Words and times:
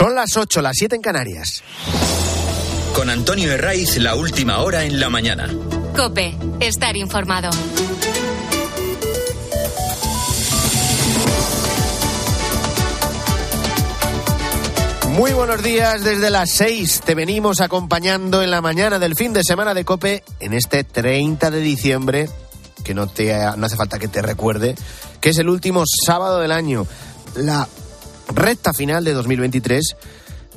Son 0.00 0.14
las 0.14 0.34
8, 0.34 0.62
las 0.62 0.76
7 0.78 0.96
en 0.96 1.02
Canarias. 1.02 1.62
Con 2.94 3.10
Antonio 3.10 3.52
Herraiz, 3.52 3.98
la 3.98 4.14
última 4.14 4.60
hora 4.60 4.84
en 4.84 4.98
la 4.98 5.10
mañana. 5.10 5.46
Cope, 5.94 6.34
estar 6.58 6.96
informado. 6.96 7.50
Muy 15.10 15.32
buenos 15.34 15.62
días, 15.62 16.02
desde 16.02 16.30
las 16.30 16.50
6 16.52 17.02
te 17.04 17.14
venimos 17.14 17.60
acompañando 17.60 18.42
en 18.42 18.50
la 18.50 18.62
mañana 18.62 18.98
del 18.98 19.14
fin 19.14 19.34
de 19.34 19.44
semana 19.44 19.74
de 19.74 19.84
Cope 19.84 20.24
en 20.40 20.54
este 20.54 20.82
30 20.82 21.50
de 21.50 21.60
diciembre, 21.60 22.30
que 22.84 22.94
no, 22.94 23.06
te, 23.06 23.34
no 23.58 23.66
hace 23.66 23.76
falta 23.76 23.98
que 23.98 24.08
te 24.08 24.22
recuerde, 24.22 24.76
que 25.20 25.28
es 25.28 25.38
el 25.38 25.50
último 25.50 25.84
sábado 26.06 26.38
del 26.38 26.52
año, 26.52 26.86
la 27.36 27.68
recta 28.34 28.72
final 28.72 29.04
de 29.04 29.12
2023, 29.12 29.96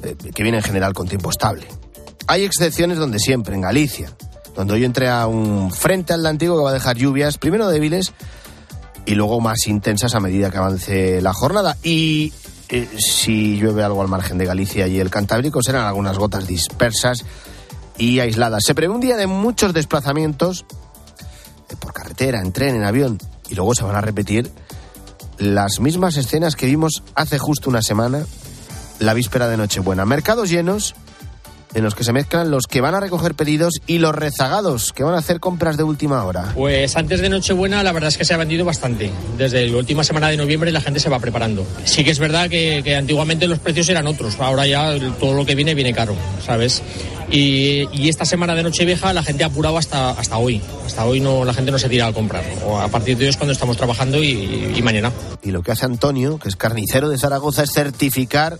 eh, 0.03 0.15
que 0.33 0.43
viene 0.43 0.59
en 0.59 0.63
general 0.63 0.93
con 0.93 1.07
tiempo 1.07 1.29
estable. 1.29 1.67
Hay 2.27 2.43
excepciones 2.43 2.97
donde 2.97 3.19
siempre, 3.19 3.55
en 3.55 3.61
Galicia, 3.61 4.15
donde 4.55 4.73
hoy 4.73 4.85
entra 4.85 5.27
un 5.27 5.71
frente 5.71 6.13
atlántico 6.13 6.57
que 6.57 6.63
va 6.63 6.69
a 6.69 6.73
dejar 6.73 6.97
lluvias, 6.97 7.37
primero 7.37 7.67
débiles 7.67 8.13
y 9.05 9.15
luego 9.15 9.41
más 9.41 9.67
intensas 9.67 10.15
a 10.15 10.19
medida 10.19 10.49
que 10.49 10.57
avance 10.57 11.21
la 11.21 11.33
jornada. 11.33 11.77
Y 11.83 12.31
eh, 12.69 12.87
si 12.97 13.57
llueve 13.57 13.83
algo 13.83 14.01
al 14.01 14.07
margen 14.07 14.37
de 14.37 14.45
Galicia 14.45 14.87
y 14.87 14.99
el 14.99 15.09
Cantábrico, 15.09 15.61
serán 15.61 15.85
algunas 15.85 16.17
gotas 16.17 16.47
dispersas 16.47 17.25
y 17.97 18.19
aisladas. 18.19 18.63
Se 18.65 18.75
prevé 18.75 18.93
un 18.93 19.01
día 19.01 19.17
de 19.17 19.27
muchos 19.27 19.73
desplazamientos 19.73 20.65
eh, 21.69 21.75
por 21.79 21.93
carretera, 21.93 22.39
en 22.39 22.51
tren, 22.51 22.75
en 22.75 22.83
avión, 22.83 23.17
y 23.49 23.55
luego 23.55 23.75
se 23.75 23.83
van 23.83 23.95
a 23.95 24.01
repetir 24.01 24.49
las 25.43 25.79
mismas 25.79 26.17
escenas 26.17 26.55
que 26.55 26.65
vimos 26.65 27.03
hace 27.15 27.37
justo 27.37 27.69
una 27.69 27.81
semana, 27.81 28.25
la 28.99 29.13
víspera 29.13 29.47
de 29.47 29.57
Nochebuena. 29.57 30.05
Mercados 30.05 30.49
llenos 30.49 30.95
en 31.73 31.83
los 31.83 31.95
que 31.95 32.03
se 32.03 32.13
mezclan 32.13 32.51
los 32.51 32.67
que 32.67 32.81
van 32.81 32.95
a 32.95 32.99
recoger 32.99 33.33
pedidos 33.35 33.81
y 33.87 33.97
los 33.97 34.13
rezagados 34.13 34.93
que 34.93 35.03
van 35.03 35.15
a 35.15 35.17
hacer 35.17 35.39
compras 35.39 35.75
de 35.75 35.83
última 35.83 36.23
hora. 36.23 36.51
Pues 36.55 36.95
antes 36.95 37.19
de 37.21 37.29
Nochebuena 37.29 37.83
la 37.83 37.91
verdad 37.91 38.09
es 38.09 38.17
que 38.17 38.25
se 38.25 38.33
ha 38.33 38.37
vendido 38.37 38.63
bastante. 38.63 39.11
Desde 39.37 39.67
la 39.67 39.77
última 39.77 40.03
semana 40.03 40.29
de 40.29 40.37
noviembre 40.37 40.71
la 40.71 40.81
gente 40.81 40.99
se 40.99 41.09
va 41.09 41.19
preparando. 41.19 41.65
Sí 41.85 42.03
que 42.03 42.11
es 42.11 42.19
verdad 42.19 42.49
que, 42.49 42.95
antiguamente 42.95 43.47
los 43.47 43.59
precios 43.59 43.89
eran 43.89 44.07
otros, 44.07 44.39
ahora 44.39 44.67
ya 44.67 44.95
todo 45.19 45.33
lo 45.33 45.45
que 45.45 45.55
viene 45.55 45.73
viene 45.73 45.93
caro, 45.93 46.15
¿sabes? 46.45 46.81
Y, 47.29 48.09
esta 48.09 48.25
semana 48.25 48.53
de 48.53 48.63
Nochevieja 48.63 49.13
la 49.13 49.23
gente 49.23 49.43
ha 49.43 49.47
apurado 49.47 49.77
hasta, 49.77 50.11
hasta 50.11 50.37
hoy. 50.37 50.61
Hasta 50.85 51.05
hoy 51.05 51.19
no, 51.19 51.45
la 51.45 51.53
gente 51.53 51.71
no 51.71 51.79
se 51.79 51.89
tira 51.89 52.07
a 52.07 52.13
comprar. 52.13 52.43
O 52.65 52.79
a 52.79 52.87
partir 52.89 53.17
de 53.17 53.25
hoy 53.25 53.29
es 53.29 53.37
cuando 53.37 53.53
estamos 53.53 53.77
trabajando 53.77 54.21
y, 54.21 54.73
y 54.75 54.81
mañana. 54.81 55.11
Y 55.41 55.51
lo 55.51 55.63
que 55.63 55.71
hace 55.71 55.85
Antonio, 55.85 56.37
que 56.37 56.49
es 56.49 56.55
carnicero 56.55 57.09
de 57.09 57.17
Zaragoza, 57.17 57.63
es 57.63 57.71
certificar 57.71 58.59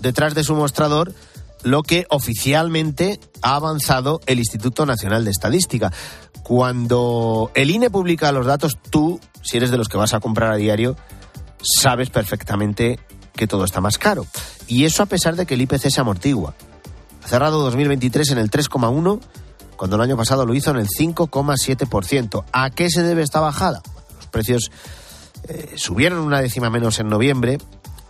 detrás 0.00 0.34
de 0.34 0.44
su 0.44 0.54
mostrador 0.54 1.14
lo 1.62 1.82
que 1.82 2.06
oficialmente 2.10 3.18
ha 3.42 3.56
avanzado 3.56 4.20
el 4.26 4.38
Instituto 4.38 4.86
Nacional 4.86 5.24
de 5.24 5.30
Estadística. 5.30 5.92
Cuando 6.42 7.50
el 7.54 7.70
INE 7.70 7.90
publica 7.90 8.30
los 8.32 8.46
datos, 8.46 8.78
tú, 8.90 9.18
si 9.42 9.56
eres 9.56 9.70
de 9.70 9.78
los 9.78 9.88
que 9.88 9.96
vas 9.96 10.14
a 10.14 10.20
comprar 10.20 10.52
a 10.52 10.56
diario, 10.56 10.96
sabes 11.62 12.10
perfectamente 12.10 12.98
que 13.34 13.46
todo 13.46 13.64
está 13.64 13.80
más 13.80 13.98
caro. 13.98 14.26
Y 14.68 14.84
eso 14.84 15.02
a 15.02 15.06
pesar 15.06 15.36
de 15.36 15.46
que 15.46 15.54
el 15.54 15.62
IPC 15.62 15.90
se 15.90 16.00
amortigua. 16.00 16.54
Cerrado 17.26 17.62
2023 17.62 18.30
en 18.30 18.38
el 18.38 18.50
3,1, 18.50 19.20
cuando 19.76 19.96
el 19.96 20.02
año 20.02 20.16
pasado 20.16 20.46
lo 20.46 20.54
hizo 20.54 20.70
en 20.70 20.76
el 20.76 20.88
5,7%. 20.88 22.44
¿A 22.52 22.70
qué 22.70 22.90
se 22.90 23.02
debe 23.02 23.22
esta 23.22 23.40
bajada? 23.40 23.82
Los 24.16 24.26
precios 24.26 24.70
eh, 25.48 25.74
subieron 25.76 26.18
una 26.20 26.40
décima 26.40 26.70
menos 26.70 26.98
en 27.00 27.08
noviembre 27.08 27.58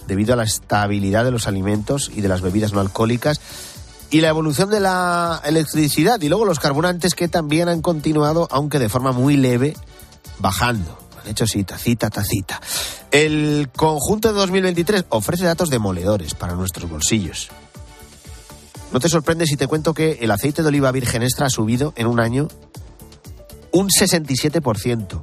debido 0.07 0.35
a 0.35 0.37
la 0.37 0.45
estabilidad 0.45 1.25
de 1.25 1.31
los 1.31 1.47
alimentos 1.47 2.11
y 2.15 2.21
de 2.21 2.29
las 2.29 2.43
bebidas 2.43 2.73
no 2.73 2.81
alcohólicas 2.81 3.41
y 4.11 4.21
la 4.21 4.29
evolución 4.29 4.71
de 4.71 4.81
la 4.81 5.41
electricidad 5.45 6.21
y 6.21 6.29
luego 6.29 6.45
los 6.45 6.61
carburantes 6.61 7.15
que 7.15 7.27
también 7.29 7.69
han 7.69 7.83
continuado, 7.83 8.47
aunque 8.51 8.79
de 8.79 8.89
forma 8.89 9.13
muy 9.13 9.37
leve, 9.37 9.75
bajando. 10.39 10.99
Han 11.21 11.31
hecho 11.31 11.47
sí, 11.47 11.65
tacita, 11.65 12.11
tacita. 12.11 12.61
El 13.11 13.71
conjunto 13.75 14.29
de 14.29 14.35
2023 14.35 15.07
ofrece 15.09 15.45
datos 15.45 15.71
demoledores 15.71 16.35
para 16.35 16.55
nuestros 16.55 16.89
bolsillos. 16.89 17.49
No 18.95 19.01
te 19.01 19.09
sorprende 19.09 19.45
si 19.45 19.57
te 19.57 19.67
cuento 19.67 19.93
que 19.93 20.19
el 20.21 20.31
aceite 20.31 20.63
de 20.63 20.69
oliva 20.69 20.93
virgen 20.93 21.25
extra 21.25 21.47
ha 21.47 21.51
subido 21.51 21.93
en 21.97 22.07
un 22.07 22.21
año 22.21 22.47
un 23.73 23.89
67%. 23.89 25.21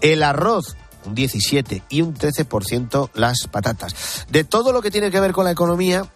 El 0.00 0.22
arroz 0.22 0.76
un 1.04 1.16
17 1.16 1.82
y 1.88 2.02
un 2.02 2.14
13% 2.14 3.10
las 3.14 3.48
patatas. 3.50 4.24
De 4.30 4.44
todo 4.44 4.70
lo 4.70 4.82
que 4.82 4.92
tiene 4.92 5.10
que 5.10 5.18
ver 5.18 5.32
con 5.32 5.44
la 5.44 5.50
economía, 5.50 6.08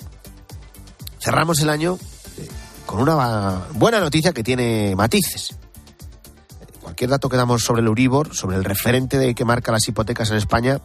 cerramos 1.18 1.58
el 1.58 1.70
año 1.70 1.98
eh, 2.38 2.48
con 2.86 3.00
una 3.00 3.66
buena 3.72 3.98
noticia 3.98 4.32
que 4.32 4.44
tiene 4.44 4.94
matices. 4.94 5.56
Cualquier 6.80 7.10
dato 7.10 7.28
que 7.28 7.36
damos 7.36 7.64
sobre 7.64 7.82
el 7.82 7.88
Uribor, 7.88 8.32
sobre 8.32 8.56
el 8.56 8.62
referente 8.62 9.18
de 9.18 9.34
que 9.34 9.44
marca 9.44 9.72
las 9.72 9.88
hipotecas 9.88 10.30
en 10.30 10.36
España, 10.36 10.80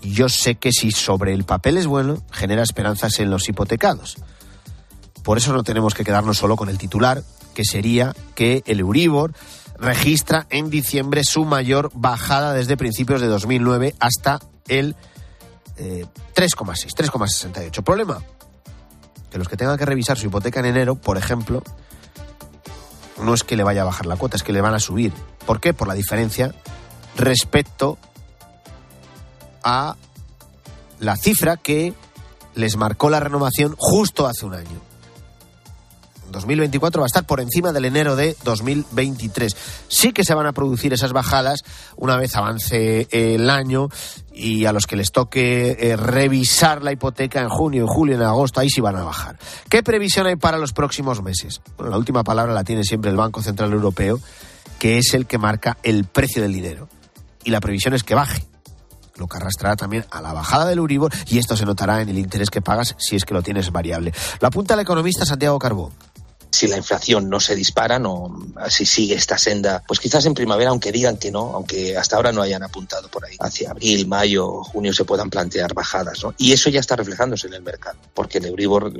yo 0.00 0.28
sé 0.28 0.54
que 0.54 0.70
si 0.70 0.92
sobre 0.92 1.32
el 1.32 1.42
papel 1.42 1.76
es 1.76 1.88
bueno, 1.88 2.22
genera 2.30 2.62
esperanzas 2.62 3.18
en 3.18 3.30
los 3.30 3.48
hipotecados. 3.48 4.18
Por 5.26 5.38
eso 5.38 5.52
no 5.52 5.64
tenemos 5.64 5.92
que 5.92 6.04
quedarnos 6.04 6.38
solo 6.38 6.54
con 6.54 6.68
el 6.68 6.78
titular, 6.78 7.20
que 7.52 7.64
sería 7.64 8.14
que 8.36 8.62
el 8.64 8.78
Euribor 8.78 9.32
registra 9.76 10.46
en 10.50 10.70
diciembre 10.70 11.24
su 11.24 11.44
mayor 11.44 11.90
bajada 11.94 12.52
desde 12.52 12.76
principios 12.76 13.20
de 13.20 13.26
2009 13.26 13.96
hasta 13.98 14.38
el 14.68 14.94
3,6, 15.76 16.94
3,68. 16.94 17.82
Problema, 17.82 18.22
que 19.28 19.38
los 19.38 19.48
que 19.48 19.56
tengan 19.56 19.76
que 19.76 19.84
revisar 19.84 20.16
su 20.16 20.26
hipoteca 20.26 20.60
en 20.60 20.66
enero, 20.66 20.94
por 20.94 21.18
ejemplo, 21.18 21.64
no 23.20 23.34
es 23.34 23.42
que 23.42 23.56
le 23.56 23.64
vaya 23.64 23.82
a 23.82 23.86
bajar 23.86 24.06
la 24.06 24.14
cuota, 24.14 24.36
es 24.36 24.44
que 24.44 24.52
le 24.52 24.60
van 24.60 24.74
a 24.74 24.78
subir. 24.78 25.12
¿Por 25.44 25.60
qué? 25.60 25.74
Por 25.74 25.88
la 25.88 25.94
diferencia 25.94 26.54
respecto 27.16 27.98
a 29.64 29.96
la 31.00 31.16
cifra 31.16 31.56
que 31.56 31.94
les 32.54 32.76
marcó 32.76 33.10
la 33.10 33.18
renovación 33.18 33.74
justo 33.76 34.28
hace 34.28 34.46
un 34.46 34.54
año. 34.54 34.85
2024 36.30 37.00
va 37.00 37.06
a 37.06 37.08
estar 37.08 37.26
por 37.26 37.40
encima 37.40 37.72
del 37.72 37.84
enero 37.84 38.16
de 38.16 38.36
2023. 38.44 39.56
Sí 39.88 40.12
que 40.12 40.24
se 40.24 40.34
van 40.34 40.46
a 40.46 40.52
producir 40.52 40.92
esas 40.92 41.12
bajadas 41.12 41.62
una 41.96 42.16
vez 42.16 42.36
avance 42.36 43.08
el 43.10 43.48
año 43.50 43.88
y 44.32 44.66
a 44.66 44.72
los 44.72 44.86
que 44.86 44.96
les 44.96 45.12
toque 45.12 45.76
eh, 45.80 45.96
revisar 45.96 46.82
la 46.82 46.92
hipoteca 46.92 47.40
en 47.40 47.48
junio, 47.48 47.82
en 47.82 47.88
julio, 47.88 48.16
en 48.16 48.22
agosto, 48.22 48.60
ahí 48.60 48.68
sí 48.68 48.80
van 48.80 48.96
a 48.96 49.04
bajar. 49.04 49.38
¿Qué 49.68 49.82
previsión 49.82 50.26
hay 50.26 50.36
para 50.36 50.58
los 50.58 50.72
próximos 50.72 51.22
meses? 51.22 51.60
Bueno, 51.76 51.90
la 51.90 51.98
última 51.98 52.22
palabra 52.22 52.52
la 52.52 52.64
tiene 52.64 52.84
siempre 52.84 53.10
el 53.10 53.16
Banco 53.16 53.42
Central 53.42 53.72
Europeo, 53.72 54.20
que 54.78 54.98
es 54.98 55.14
el 55.14 55.26
que 55.26 55.38
marca 55.38 55.78
el 55.82 56.04
precio 56.04 56.42
del 56.42 56.52
dinero. 56.52 56.88
Y 57.44 57.50
la 57.50 57.60
previsión 57.60 57.94
es 57.94 58.02
que 58.02 58.14
baje 58.14 58.44
lo 59.16 59.26
que 59.26 59.38
arrastrará 59.38 59.76
también 59.76 60.04
a 60.10 60.20
la 60.20 60.32
bajada 60.32 60.66
del 60.66 60.80
Uribor 60.80 61.12
y 61.26 61.38
esto 61.38 61.56
se 61.56 61.64
notará 61.64 62.02
en 62.02 62.08
el 62.10 62.18
interés 62.18 62.50
que 62.50 62.60
pagas 62.60 62.94
si 62.98 63.16
es 63.16 63.24
que 63.24 63.32
lo 63.32 63.42
tienes 63.42 63.70
variable. 63.72 64.12
Lo 64.40 64.48
apunta 64.48 64.74
el 64.74 64.80
economista 64.80 65.24
Santiago 65.24 65.58
Carbó 65.58 65.90
si 66.56 66.66
la 66.66 66.76
inflación 66.76 67.28
no 67.28 67.38
se 67.38 67.54
dispara, 67.54 67.98
no, 67.98 68.34
si 68.68 68.86
sigue 68.86 69.14
esta 69.14 69.36
senda, 69.36 69.82
pues 69.86 70.00
quizás 70.00 70.24
en 70.26 70.34
primavera, 70.34 70.70
aunque 70.70 70.90
digan 70.90 71.18
que 71.18 71.30
no, 71.30 71.52
aunque 71.54 71.96
hasta 71.96 72.16
ahora 72.16 72.32
no 72.32 72.42
hayan 72.42 72.62
apuntado 72.62 73.08
por 73.08 73.24
ahí, 73.24 73.36
hacia 73.38 73.70
abril, 73.70 74.06
mayo, 74.06 74.64
junio 74.64 74.92
se 74.92 75.04
puedan 75.04 75.28
plantear 75.28 75.74
bajadas, 75.74 76.24
¿no? 76.24 76.34
Y 76.38 76.52
eso 76.52 76.70
ya 76.70 76.80
está 76.80 76.96
reflejándose 76.96 77.46
en 77.46 77.54
el 77.54 77.62
mercado, 77.62 77.98
porque 78.14 78.38
el 78.38 78.46
Euribor 78.46 78.92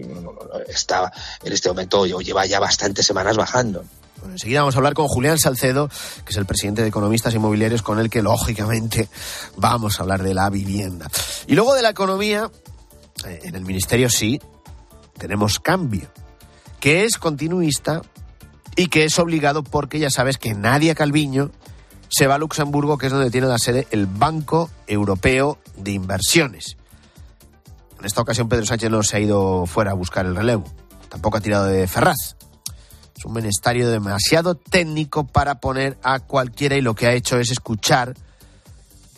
está 0.69 1.11
en 1.43 1.53
este 1.53 1.69
momento 1.71 2.01
o 2.01 2.21
lleva 2.21 2.45
ya 2.47 2.61
bastantes 2.61 3.07
semanas 3.07 3.37
bajando. 3.37 3.85
Bueno, 4.19 4.35
enseguida 4.35 4.61
vamos 4.61 4.75
a 4.75 4.79
hablar 4.79 4.95
con 4.95 5.09
Julián 5.09 5.39
Salcedo, 5.39 5.89
que 5.89 6.33
es 6.33 6.37
el 6.37 6.47
presidente 6.47 6.83
de 6.83 6.89
Economistas 6.89 7.35
Inmobiliarios, 7.35 7.83
con 7.83 7.99
el 7.99 8.11
que 8.11 8.23
lógicamente 8.23 9.09
vamos 9.57 9.99
a 9.99 10.03
hablar 10.03 10.23
de 10.23 10.35
la 10.35 10.51
vivienda. 10.51 11.09
Y 11.47 11.55
luego 11.55 11.75
de 11.75 11.83
la 11.83 11.91
economía, 11.91 12.51
eh, 13.27 13.41
en 13.45 13.55
el 13.55 13.65
Ministerio 13.65 14.11
sí, 14.11 14.41
tenemos 15.19 15.59
cambio 15.59 16.11
que 16.87 17.03
es 17.03 17.19
continuista 17.19 18.03
y 18.77 18.87
que 18.87 19.03
es 19.03 19.19
obligado 19.19 19.65
porque 19.65 19.99
ya 19.99 20.09
sabes 20.09 20.39
que 20.39 20.55
Nadia 20.55 20.95
Calviño 20.95 21.51
se 22.09 22.29
va 22.29 22.37
a 22.37 22.39
Luxemburgo, 22.39 22.97
que 22.97 23.07
es 23.07 23.13
donde 23.13 23.33
tiene 23.33 23.49
la 23.49 23.59
sede 23.59 23.89
el 23.91 24.07
Banco 24.07 24.71
Europeo 24.87 25.59
de 25.77 25.91
Inversiones. 25.91 26.77
En 27.99 28.05
esta 28.05 28.21
ocasión 28.21 28.49
Pedro 28.49 28.67
Sánchez 28.67 28.89
no 28.89 29.03
se 29.03 29.17
ha 29.17 29.19
ido 29.19 29.67
fuera 29.67 29.91
a 29.91 29.95
buscar 29.95 30.27
el 30.27 30.37
relevo, 30.37 30.63
tampoco 31.09 31.39
ha 31.39 31.41
tirado 31.41 31.65
de 31.67 31.89
Ferraz. 31.89 32.37
Es 33.17 33.25
un 33.25 33.33
ministerio 33.33 33.91
demasiado 33.91 34.55
técnico 34.55 35.27
para 35.27 35.59
poner 35.59 35.99
a 36.05 36.21
cualquiera 36.21 36.77
y 36.77 36.83
lo 36.83 36.95
que 36.95 37.09
ha 37.09 37.15
hecho 37.15 37.41
es 37.41 37.51
escuchar 37.51 38.15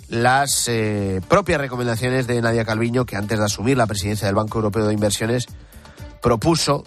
las 0.09 0.69
eh, 0.69 1.21
propias 1.29 1.61
recomendaciones 1.61 2.27
de 2.27 2.41
Nadia 2.41 2.65
Calviño, 2.65 3.05
que 3.05 3.17
antes 3.17 3.39
de 3.39 3.45
asumir 3.45 3.77
la 3.77 3.87
presidencia 3.87 4.27
del 4.27 4.37
Banco 4.37 4.57
Europeo 4.57 4.87
de 4.87 4.95
Inversiones 4.95 5.45
propuso 6.23 6.85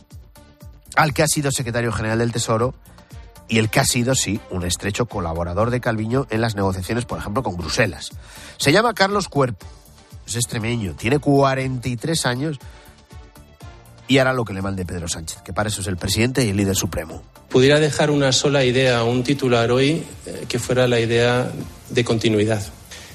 al 1.01 1.13
que 1.13 1.24
ha 1.24 1.27
sido 1.27 1.51
secretario 1.51 1.92
general 1.92 2.19
del 2.19 2.31
Tesoro 2.31 2.75
y 3.48 3.57
el 3.57 3.69
que 3.69 3.80
ha 3.80 3.86
sido, 3.86 4.13
sí, 4.13 4.39
un 4.51 4.63
estrecho 4.63 5.07
colaborador 5.07 5.71
de 5.71 5.81
Calviño 5.81 6.27
en 6.30 6.42
las 6.42 6.56
negociaciones, 6.56 7.06
por 7.06 7.18
ejemplo, 7.18 7.42
con 7.42 7.57
Bruselas. 7.57 8.12
Se 8.57 8.71
llama 8.71 8.94
Carlos 8.94 9.27
Cuerpo, 9.27 9.65
es 10.27 10.36
extremeño, 10.36 10.94
tiene 10.94 11.18
43 11.18 12.25
años 12.27 12.59
y 14.07 14.19
hará 14.19 14.31
lo 14.33 14.45
que 14.45 14.53
le 14.53 14.62
mande 14.62 14.86
Pedro 14.86 15.07
Sánchez, 15.07 15.42
que 15.42 15.53
para 15.53 15.69
eso 15.69 15.81
es 15.81 15.88
el 15.88 15.98
presidente 15.98 16.45
y 16.45 16.50
el 16.50 16.57
líder 16.57 16.75
supremo. 16.75 17.24
Pudiera 17.50 17.80
dejar 17.80 18.12
una 18.12 18.31
sola 18.31 18.63
idea, 18.63 19.03
un 19.03 19.24
titular 19.24 19.71
hoy, 19.71 20.03
eh, 20.27 20.45
que 20.48 20.59
fuera 20.59 20.88
la 20.88 21.00
idea 21.00 21.51
de 21.89 22.03
continuidad. 22.03 22.62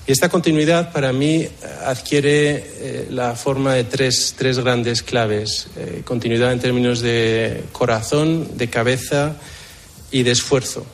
Y 0.07 0.13
esta 0.13 0.29
continuidad 0.29 0.93
para 0.93 1.13
mí 1.13 1.43
eh, 1.43 1.53
adquiere 1.85 2.55
eh, 2.57 3.09
la 3.11 3.35
forma 3.35 3.75
de 3.75 3.85
tres, 3.85 4.35
tres 4.39 4.59
grandes 4.59 5.03
claves. 5.03 5.69
continuidad 6.05 6.53
en 6.53 6.61
términos 6.61 7.01
de 7.01 7.65
corazón, 7.73 8.57
de 8.57 8.71
cabeza 8.71 9.37
y 10.11 10.23
de 10.23 10.31
esfuerzo. 10.31 10.87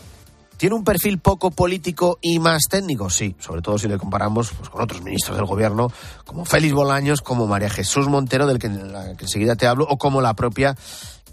¿Tiene 0.62 0.76
un 0.76 0.84
perfil 0.84 1.18
poco 1.18 1.50
político 1.50 2.20
y 2.20 2.38
más 2.38 2.68
técnico? 2.70 3.10
Sí, 3.10 3.34
sobre 3.40 3.62
todo 3.62 3.78
si 3.80 3.88
le 3.88 3.98
comparamos 3.98 4.52
pues, 4.52 4.68
con 4.68 4.80
otros 4.80 5.02
ministros 5.02 5.36
del 5.36 5.44
gobierno, 5.44 5.90
como 6.24 6.44
Félix 6.44 6.72
Bolaños, 6.72 7.20
como 7.20 7.48
María 7.48 7.68
Jesús 7.68 8.06
Montero, 8.06 8.46
del 8.46 8.60
que, 8.60 8.68
que 8.68 9.24
enseguida 9.24 9.56
te 9.56 9.66
hablo, 9.66 9.88
o 9.90 9.98
como 9.98 10.20
la 10.20 10.34
propia 10.34 10.76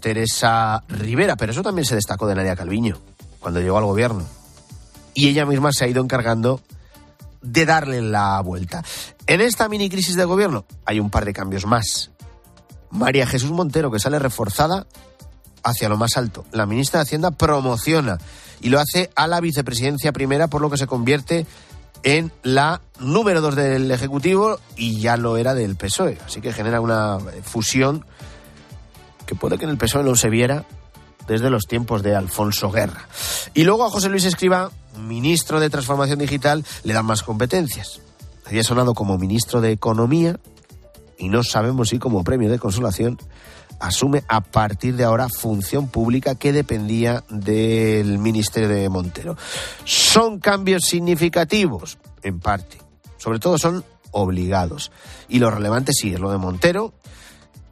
Teresa 0.00 0.82
Rivera. 0.88 1.36
Pero 1.36 1.52
eso 1.52 1.62
también 1.62 1.84
se 1.84 1.94
destacó 1.94 2.26
de 2.26 2.34
Nadia 2.34 2.56
Calviño, 2.56 2.98
cuando 3.38 3.60
llegó 3.60 3.78
al 3.78 3.84
gobierno. 3.84 4.24
Y 5.14 5.28
ella 5.28 5.46
misma 5.46 5.72
se 5.72 5.84
ha 5.84 5.86
ido 5.86 6.02
encargando 6.02 6.60
de 7.42 7.66
darle 7.66 8.02
la 8.02 8.40
vuelta. 8.40 8.82
En 9.26 9.40
esta 9.40 9.68
mini 9.68 9.88
crisis 9.88 10.16
de 10.16 10.24
gobierno 10.24 10.64
hay 10.84 11.00
un 11.00 11.10
par 11.10 11.24
de 11.24 11.32
cambios 11.32 11.66
más. 11.66 12.10
María 12.90 13.26
Jesús 13.26 13.50
Montero, 13.50 13.90
que 13.90 13.98
sale 13.98 14.18
reforzada 14.18 14.86
hacia 15.62 15.88
lo 15.88 15.96
más 15.96 16.16
alto. 16.16 16.44
La 16.52 16.66
ministra 16.66 16.98
de 16.98 17.02
Hacienda 17.02 17.30
promociona 17.30 18.18
y 18.60 18.68
lo 18.68 18.80
hace 18.80 19.10
a 19.14 19.26
la 19.26 19.40
vicepresidencia 19.40 20.12
primera, 20.12 20.48
por 20.48 20.60
lo 20.60 20.70
que 20.70 20.76
se 20.76 20.86
convierte 20.86 21.46
en 22.02 22.32
la 22.42 22.80
número 22.98 23.40
dos 23.40 23.56
del 23.56 23.90
Ejecutivo 23.90 24.58
y 24.76 25.00
ya 25.00 25.16
lo 25.16 25.36
era 25.36 25.54
del 25.54 25.76
PSOE. 25.76 26.18
Así 26.24 26.40
que 26.40 26.52
genera 26.52 26.80
una 26.80 27.18
fusión 27.42 28.04
que 29.26 29.34
puede 29.34 29.58
que 29.58 29.64
en 29.64 29.70
el 29.70 29.78
PSOE 29.78 30.02
no 30.02 30.16
se 30.16 30.30
viera 30.30 30.64
desde 31.26 31.50
los 31.50 31.66
tiempos 31.66 32.02
de 32.02 32.14
Alfonso 32.14 32.70
Guerra. 32.70 33.08
Y 33.54 33.64
luego 33.64 33.84
a 33.84 33.90
José 33.90 34.08
Luis 34.08 34.24
Escriba, 34.24 34.70
ministro 34.98 35.60
de 35.60 35.70
Transformación 35.70 36.18
Digital, 36.18 36.64
le 36.84 36.92
dan 36.92 37.06
más 37.06 37.22
competencias. 37.22 38.00
Había 38.46 38.64
sonado 38.64 38.94
como 38.94 39.18
ministro 39.18 39.60
de 39.60 39.72
Economía 39.72 40.38
y 41.18 41.28
no 41.28 41.44
sabemos 41.44 41.90
si 41.90 41.98
como 41.98 42.24
premio 42.24 42.50
de 42.50 42.58
consolación 42.58 43.18
asume 43.78 44.24
a 44.28 44.42
partir 44.42 44.96
de 44.96 45.04
ahora 45.04 45.28
función 45.28 45.88
pública 45.88 46.34
que 46.34 46.52
dependía 46.52 47.24
del 47.30 48.18
Ministerio 48.18 48.68
de 48.68 48.88
Montero. 48.88 49.36
¿Son 49.84 50.38
cambios 50.38 50.82
significativos? 50.84 51.98
En 52.22 52.40
parte. 52.40 52.78
Sobre 53.16 53.38
todo 53.38 53.58
son 53.58 53.84
obligados. 54.12 54.92
Y 55.28 55.38
lo 55.38 55.50
relevante 55.50 55.92
sí 55.92 56.12
es 56.12 56.20
lo 56.20 56.30
de 56.30 56.38
Montero, 56.38 56.92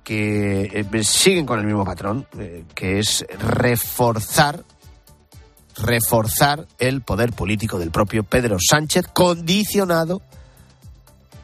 que 0.09 0.63
eh, 0.73 1.05
siguen 1.05 1.45
con 1.45 1.59
el 1.61 1.67
mismo 1.67 1.85
patrón, 1.85 2.27
eh, 2.39 2.65
que 2.75 2.99
es 2.99 3.27
reforzar 3.39 4.65
reforzar 5.77 6.67
el 6.79 7.03
poder 7.03 7.35
político 7.35 7.79
del 7.79 7.91
propio 7.91 8.25
Pedro 8.25 8.57
Sánchez, 8.59 9.07
condicionado 9.13 10.23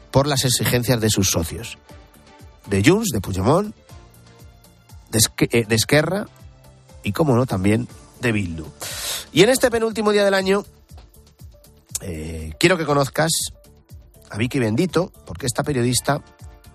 por 0.09 0.25
las 0.25 0.45
exigencias 0.45 0.99
de 0.99 1.11
sus 1.11 1.29
socios, 1.29 1.77
de 2.65 2.83
Junts, 2.83 3.11
de 3.13 3.21
Puigdemont 3.21 3.71
eh, 5.13 5.65
de, 5.67 5.75
Esquerra 5.75 6.25
y, 7.03 7.11
como 7.11 7.35
no, 7.35 7.45
también 7.45 7.87
de 8.19 8.31
Bildu. 8.31 8.65
Y 9.31 9.43
en 9.43 9.49
este 9.49 9.69
penúltimo 9.69 10.11
día 10.11 10.25
del 10.25 10.33
año, 10.33 10.65
eh, 12.01 12.51
quiero 12.59 12.79
que 12.79 12.85
conozcas 12.85 13.31
a 14.31 14.37
Vicky 14.37 14.57
Bendito, 14.57 15.11
porque 15.27 15.45
esta 15.45 15.63
periodista 15.63 16.23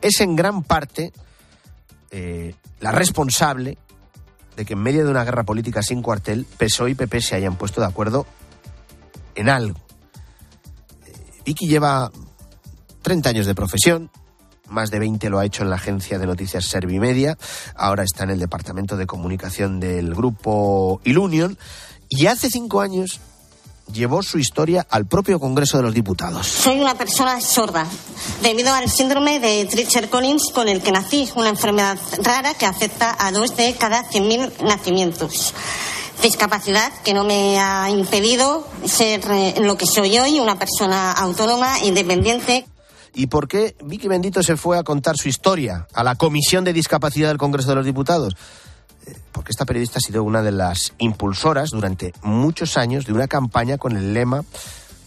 es 0.01 0.21
en 0.21 0.37
gran 0.37 0.63
parte 0.63 1.13
eh, 2.11 2.55
la 2.81 2.93
responsable 2.93 3.79
de 4.57 4.65
que 4.65 4.75
en 4.75 4.81
medio 4.81 5.05
de 5.05 5.11
una 5.11 5.25
guerra 5.25 5.45
política 5.45 5.83
sin 5.83 6.03
cuartel, 6.03 6.47
PSOE 6.59 6.91
y 6.91 6.95
PP 6.95 7.21
se 7.21 7.37
hayan 7.37 7.57
puesto 7.57 7.81
de 7.81 7.87
acuerdo 7.87 8.27
en 9.35 9.49
algo. 9.49 9.79
Vicky 11.45 11.67
lleva 11.67 12.11
30 13.03 13.29
años 13.31 13.47
de 13.47 13.55
profesión, 13.55 14.11
más 14.69 14.91
de 14.91 14.99
20 14.99 15.31
lo 15.31 15.39
ha 15.39 15.45
hecho 15.45 15.63
en 15.63 15.71
la 15.71 15.77
agencia 15.77 16.19
de 16.19 16.27
noticias 16.27 16.65
Servimedia, 16.65 17.39
ahora 17.75 18.05
está 18.05 18.25
en 18.25 18.31
el 18.31 18.39
departamento 18.39 18.97
de 18.97 19.07
comunicación 19.07 19.81
del 19.81 20.15
grupo 20.15 21.01
Ilunion 21.05 21.59
y 22.09 22.27
hace 22.27 22.51
cinco 22.51 22.81
años 22.81 23.21
llevó 23.93 24.23
su 24.23 24.39
historia 24.39 24.87
al 24.89 25.07
propio 25.07 25.41
Congreso 25.41 25.77
de 25.77 25.83
los 25.83 25.95
Diputados. 25.95 26.47
Soy 26.47 26.81
una 26.81 26.95
persona 26.95 27.41
sorda 27.41 27.87
debido 28.43 28.73
al 28.73 28.91
síndrome 28.91 29.41
de 29.41 29.67
Treacher-Collins 29.67 30.53
con 30.53 30.69
el 30.69 30.83
que 30.83 30.93
nací, 30.93 31.29
una 31.37 31.49
enfermedad 31.49 31.99
rara 32.23 32.55
que 32.55 32.67
afecta 32.67 33.17
a 33.19 33.33
dos 33.33 33.57
de 33.57 33.75
cada 33.75 34.09
100.000 34.09 34.63
nacimientos. 34.63 35.55
Discapacidad 36.23 36.93
que 37.03 37.15
no 37.15 37.25
me 37.25 37.59
ha 37.59 37.89
impedido 37.91 38.67
ser 38.85 39.23
eh, 39.31 39.55
lo 39.61 39.77
que 39.77 39.87
soy 39.87 40.19
hoy, 40.19 40.39
una 40.39 40.59
persona 40.59 41.13
autónoma, 41.13 41.79
independiente 41.83 42.67
y 43.15 43.27
por 43.27 43.49
qué 43.49 43.77
Vicky 43.83 44.09
Bendito 44.09 44.43
se 44.43 44.57
fue 44.57 44.79
a 44.79 44.83
contar 44.83 45.17
su 45.17 45.29
historia 45.29 45.87
a 45.95 46.05
la 46.05 46.15
Comisión 46.15 46.65
de 46.65 46.73
Discapacidad 46.73 47.29
del 47.29 47.39
Congreso 47.39 47.71
de 47.71 47.75
los 47.77 47.85
Diputados. 47.85 48.37
Eh, 49.07 49.17
porque 49.33 49.51
esta 49.51 49.65
periodista 49.65 49.99
ha 49.99 50.07
sido 50.07 50.23
una 50.23 50.43
de 50.43 50.53
las 50.53 50.93
impulsoras 50.99 51.71
durante 51.71 52.13
muchos 52.23 52.77
años 52.77 53.07
de 53.07 53.13
una 53.13 53.29
campaña 53.29 53.79
con 53.79 53.97
el 53.97 54.13
lema 54.15 54.45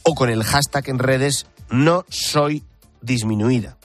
o 0.04 0.16
con 0.16 0.30
el 0.30 0.44
hashtag 0.44 0.90
en 0.90 1.00
redes 1.00 1.48
no 1.70 2.06
soy 2.10 2.64
disminuida. 3.02 3.78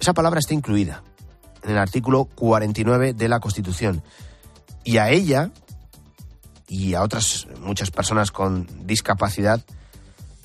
Esa 0.00 0.12
palabra 0.12 0.40
está 0.40 0.54
incluida 0.54 1.02
en 1.62 1.70
el 1.70 1.78
artículo 1.78 2.26
49 2.26 3.14
de 3.14 3.28
la 3.28 3.40
Constitución. 3.40 4.02
Y 4.84 4.98
a 4.98 5.10
ella 5.10 5.50
y 6.68 6.94
a 6.94 7.02
otras 7.02 7.46
muchas 7.60 7.90
personas 7.90 8.30
con 8.30 8.86
discapacidad 8.86 9.60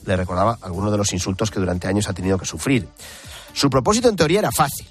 le 0.05 0.15
recordaba 0.15 0.57
algunos 0.61 0.91
de 0.91 0.97
los 0.97 1.13
insultos 1.13 1.51
que 1.51 1.59
durante 1.59 1.87
años 1.87 2.07
ha 2.07 2.13
tenido 2.13 2.37
que 2.37 2.45
sufrir. 2.45 2.87
Su 3.53 3.69
propósito 3.69 4.09
en 4.09 4.15
teoría 4.15 4.39
era 4.39 4.51
fácil, 4.51 4.87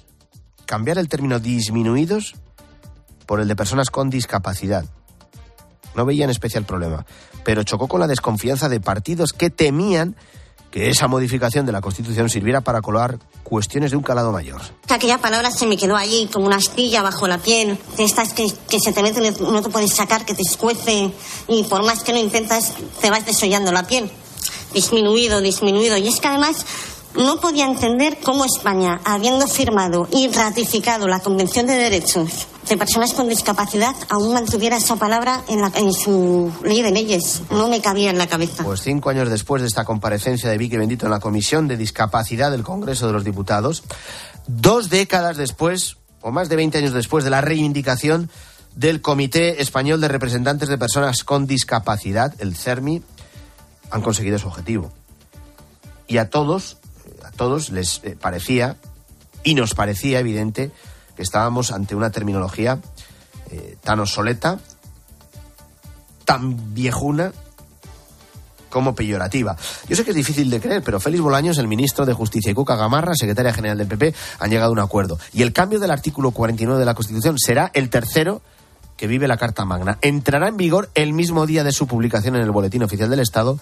cambiar 0.65 0.97
el 0.97 1.09
término 1.09 1.39
disminuidos 1.39 2.35
por 3.29 3.41
el 3.41 3.47
de 3.47 3.55
personas 3.55 3.91
con 3.91 4.09
discapacidad. 4.09 4.85
No 5.93 6.03
veían 6.03 6.31
especial 6.31 6.65
problema, 6.65 7.05
pero 7.45 7.61
chocó 7.61 7.87
con 7.87 7.99
la 7.99 8.07
desconfianza 8.07 8.69
de 8.69 8.79
partidos 8.79 9.33
que 9.33 9.51
temían 9.51 10.15
que 10.71 10.89
esa 10.89 11.07
modificación 11.07 11.63
de 11.67 11.71
la 11.71 11.79
Constitución 11.79 12.27
sirviera 12.27 12.61
para 12.61 12.81
colar 12.81 13.19
cuestiones 13.43 13.91
de 13.91 13.97
un 13.97 14.03
calado 14.03 14.31
mayor. 14.31 14.59
Aquella 14.89 15.19
palabra 15.19 15.51
se 15.51 15.67
me 15.67 15.77
quedó 15.77 15.95
allí 15.95 16.27
como 16.33 16.47
una 16.47 16.55
astilla 16.55 17.03
bajo 17.03 17.27
la 17.27 17.37
piel, 17.37 17.77
de 17.97 18.03
estas 18.03 18.33
que, 18.33 18.51
que 18.67 18.79
se 18.79 18.93
te 18.93 19.03
meten 19.03 19.31
no 19.41 19.61
te 19.61 19.69
puedes 19.69 19.93
sacar, 19.93 20.25
que 20.25 20.33
te 20.33 20.41
escuece 20.41 21.11
y 21.47 21.63
por 21.65 21.85
más 21.85 22.01
que 22.01 22.13
lo 22.13 22.17
intentas 22.17 22.73
te 22.99 23.11
vas 23.11 23.27
desollando 23.27 23.71
la 23.71 23.85
piel 23.85 24.09
disminuido, 24.73 25.39
disminuido. 25.39 25.97
Y 25.97 26.07
es 26.07 26.19
que 26.19 26.29
además 26.29 26.65
no 27.13 27.39
podía 27.39 27.67
entender 27.67 28.17
cómo 28.23 28.43
España, 28.43 28.99
habiendo 29.05 29.47
firmado 29.47 30.07
y 30.11 30.29
ratificado 30.29 31.07
la 31.07 31.19
Convención 31.19 31.67
de 31.67 31.73
Derechos 31.73 32.47
de 32.69 32.77
Personas 32.77 33.13
con 33.13 33.27
Discapacidad, 33.27 33.95
aún 34.09 34.33
mantuviera 34.33 34.77
esa 34.77 34.95
palabra 34.95 35.43
en, 35.49 35.61
la, 35.61 35.71
en 35.75 35.91
su 35.91 36.53
ley 36.63 36.83
de 36.83 36.91
leyes. 36.91 37.41
No 37.49 37.67
me 37.67 37.81
cabía 37.81 38.11
en 38.11 38.19
la 38.19 38.27
cabeza. 38.27 38.63
Pues 38.63 38.81
cinco 38.81 39.09
años 39.09 39.29
después 39.29 39.61
de 39.61 39.67
esta 39.67 39.85
comparecencia 39.85 40.49
de 40.49 40.57
Vicky 40.57 40.77
Bendito 40.77 41.07
en 41.07 41.11
la 41.11 41.19
Comisión 41.19 41.67
de 41.67 41.77
Discapacidad 41.77 42.51
del 42.51 42.63
Congreso 42.63 43.07
de 43.07 43.13
los 43.13 43.23
Diputados, 43.23 43.83
dos 44.47 44.89
décadas 44.89 45.35
después, 45.35 45.97
o 46.21 46.31
más 46.31 46.47
de 46.47 46.55
20 46.57 46.77
años 46.77 46.93
después 46.93 47.23
de 47.23 47.31
la 47.31 47.41
reivindicación 47.41 48.29
del 48.75 49.01
Comité 49.01 49.61
Español 49.61 49.99
de 49.99 50.07
Representantes 50.07 50.69
de 50.69 50.77
Personas 50.77 51.23
con 51.23 51.47
Discapacidad, 51.47 52.35
el 52.37 52.55
CERMI, 52.55 53.01
han 53.89 54.01
conseguido 54.03 54.37
su 54.37 54.47
objetivo. 54.47 54.91
Y 56.07 56.17
a 56.17 56.29
todos, 56.29 56.77
a 57.25 57.31
todos 57.31 57.71
les 57.71 58.01
eh, 58.03 58.15
parecía, 58.19 58.77
y 59.43 59.55
nos 59.55 59.73
parecía 59.73 60.19
evidente, 60.19 60.71
estábamos 61.21 61.71
ante 61.71 61.95
una 61.95 62.09
terminología 62.09 62.79
eh, 63.51 63.77
tan 63.83 63.99
obsoleta, 63.99 64.59
tan 66.25 66.73
viejuna, 66.73 67.31
como 68.69 68.95
peyorativa. 68.95 69.57
Yo 69.87 69.95
sé 69.95 70.03
que 70.03 70.11
es 70.11 70.15
difícil 70.15 70.49
de 70.49 70.59
creer, 70.59 70.83
pero 70.83 70.99
Félix 70.99 71.21
Bolaños, 71.21 71.57
el 71.57 71.67
ministro 71.67 72.05
de 72.05 72.13
Justicia, 72.13 72.51
y 72.51 72.53
Cuca 72.53 72.75
Gamarra, 72.75 73.13
secretaria 73.15 73.53
general 73.53 73.77
del 73.77 73.87
PP, 73.87 74.13
han 74.39 74.49
llegado 74.49 74.69
a 74.69 74.73
un 74.73 74.79
acuerdo. 74.79 75.19
Y 75.33 75.41
el 75.41 75.53
cambio 75.53 75.79
del 75.79 75.91
artículo 75.91 76.31
49 76.31 76.79
de 76.79 76.85
la 76.85 76.93
Constitución 76.93 77.37
será 77.37 77.71
el 77.73 77.89
tercero 77.89 78.41
que 78.95 79.07
vive 79.07 79.27
la 79.27 79.37
Carta 79.37 79.65
Magna. 79.65 79.97
Entrará 80.01 80.47
en 80.47 80.57
vigor 80.57 80.89
el 80.93 81.13
mismo 81.13 81.45
día 81.45 81.63
de 81.63 81.71
su 81.71 81.87
publicación 81.87 82.35
en 82.35 82.41
el 82.41 82.51
Boletín 82.51 82.83
Oficial 82.83 83.09
del 83.09 83.21
Estado 83.21 83.59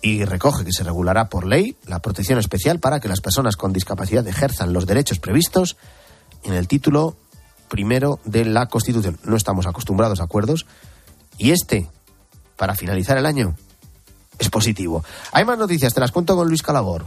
y 0.00 0.24
recoge 0.24 0.64
que 0.64 0.72
se 0.72 0.84
regulará 0.84 1.28
por 1.28 1.46
ley 1.46 1.76
la 1.86 1.98
protección 1.98 2.38
especial 2.38 2.78
para 2.78 3.00
que 3.00 3.08
las 3.08 3.20
personas 3.20 3.56
con 3.56 3.72
discapacidad 3.72 4.26
ejerzan 4.26 4.72
los 4.72 4.86
derechos 4.86 5.18
previstos 5.18 5.76
en 6.44 6.54
el 6.54 6.68
título 6.68 7.16
primero 7.68 8.18
de 8.24 8.44
la 8.44 8.66
Constitución. 8.66 9.18
No 9.24 9.36
estamos 9.36 9.66
acostumbrados 9.66 10.20
a 10.20 10.24
acuerdos 10.24 10.66
y 11.36 11.50
este, 11.50 11.88
para 12.56 12.74
finalizar 12.74 13.16
el 13.18 13.26
año, 13.26 13.56
es 14.38 14.50
positivo. 14.50 15.04
Hay 15.32 15.44
más 15.44 15.58
noticias, 15.58 15.94
te 15.94 16.00
las 16.00 16.12
cuento 16.12 16.36
con 16.36 16.48
Luis 16.48 16.62
Calabor. 16.62 17.04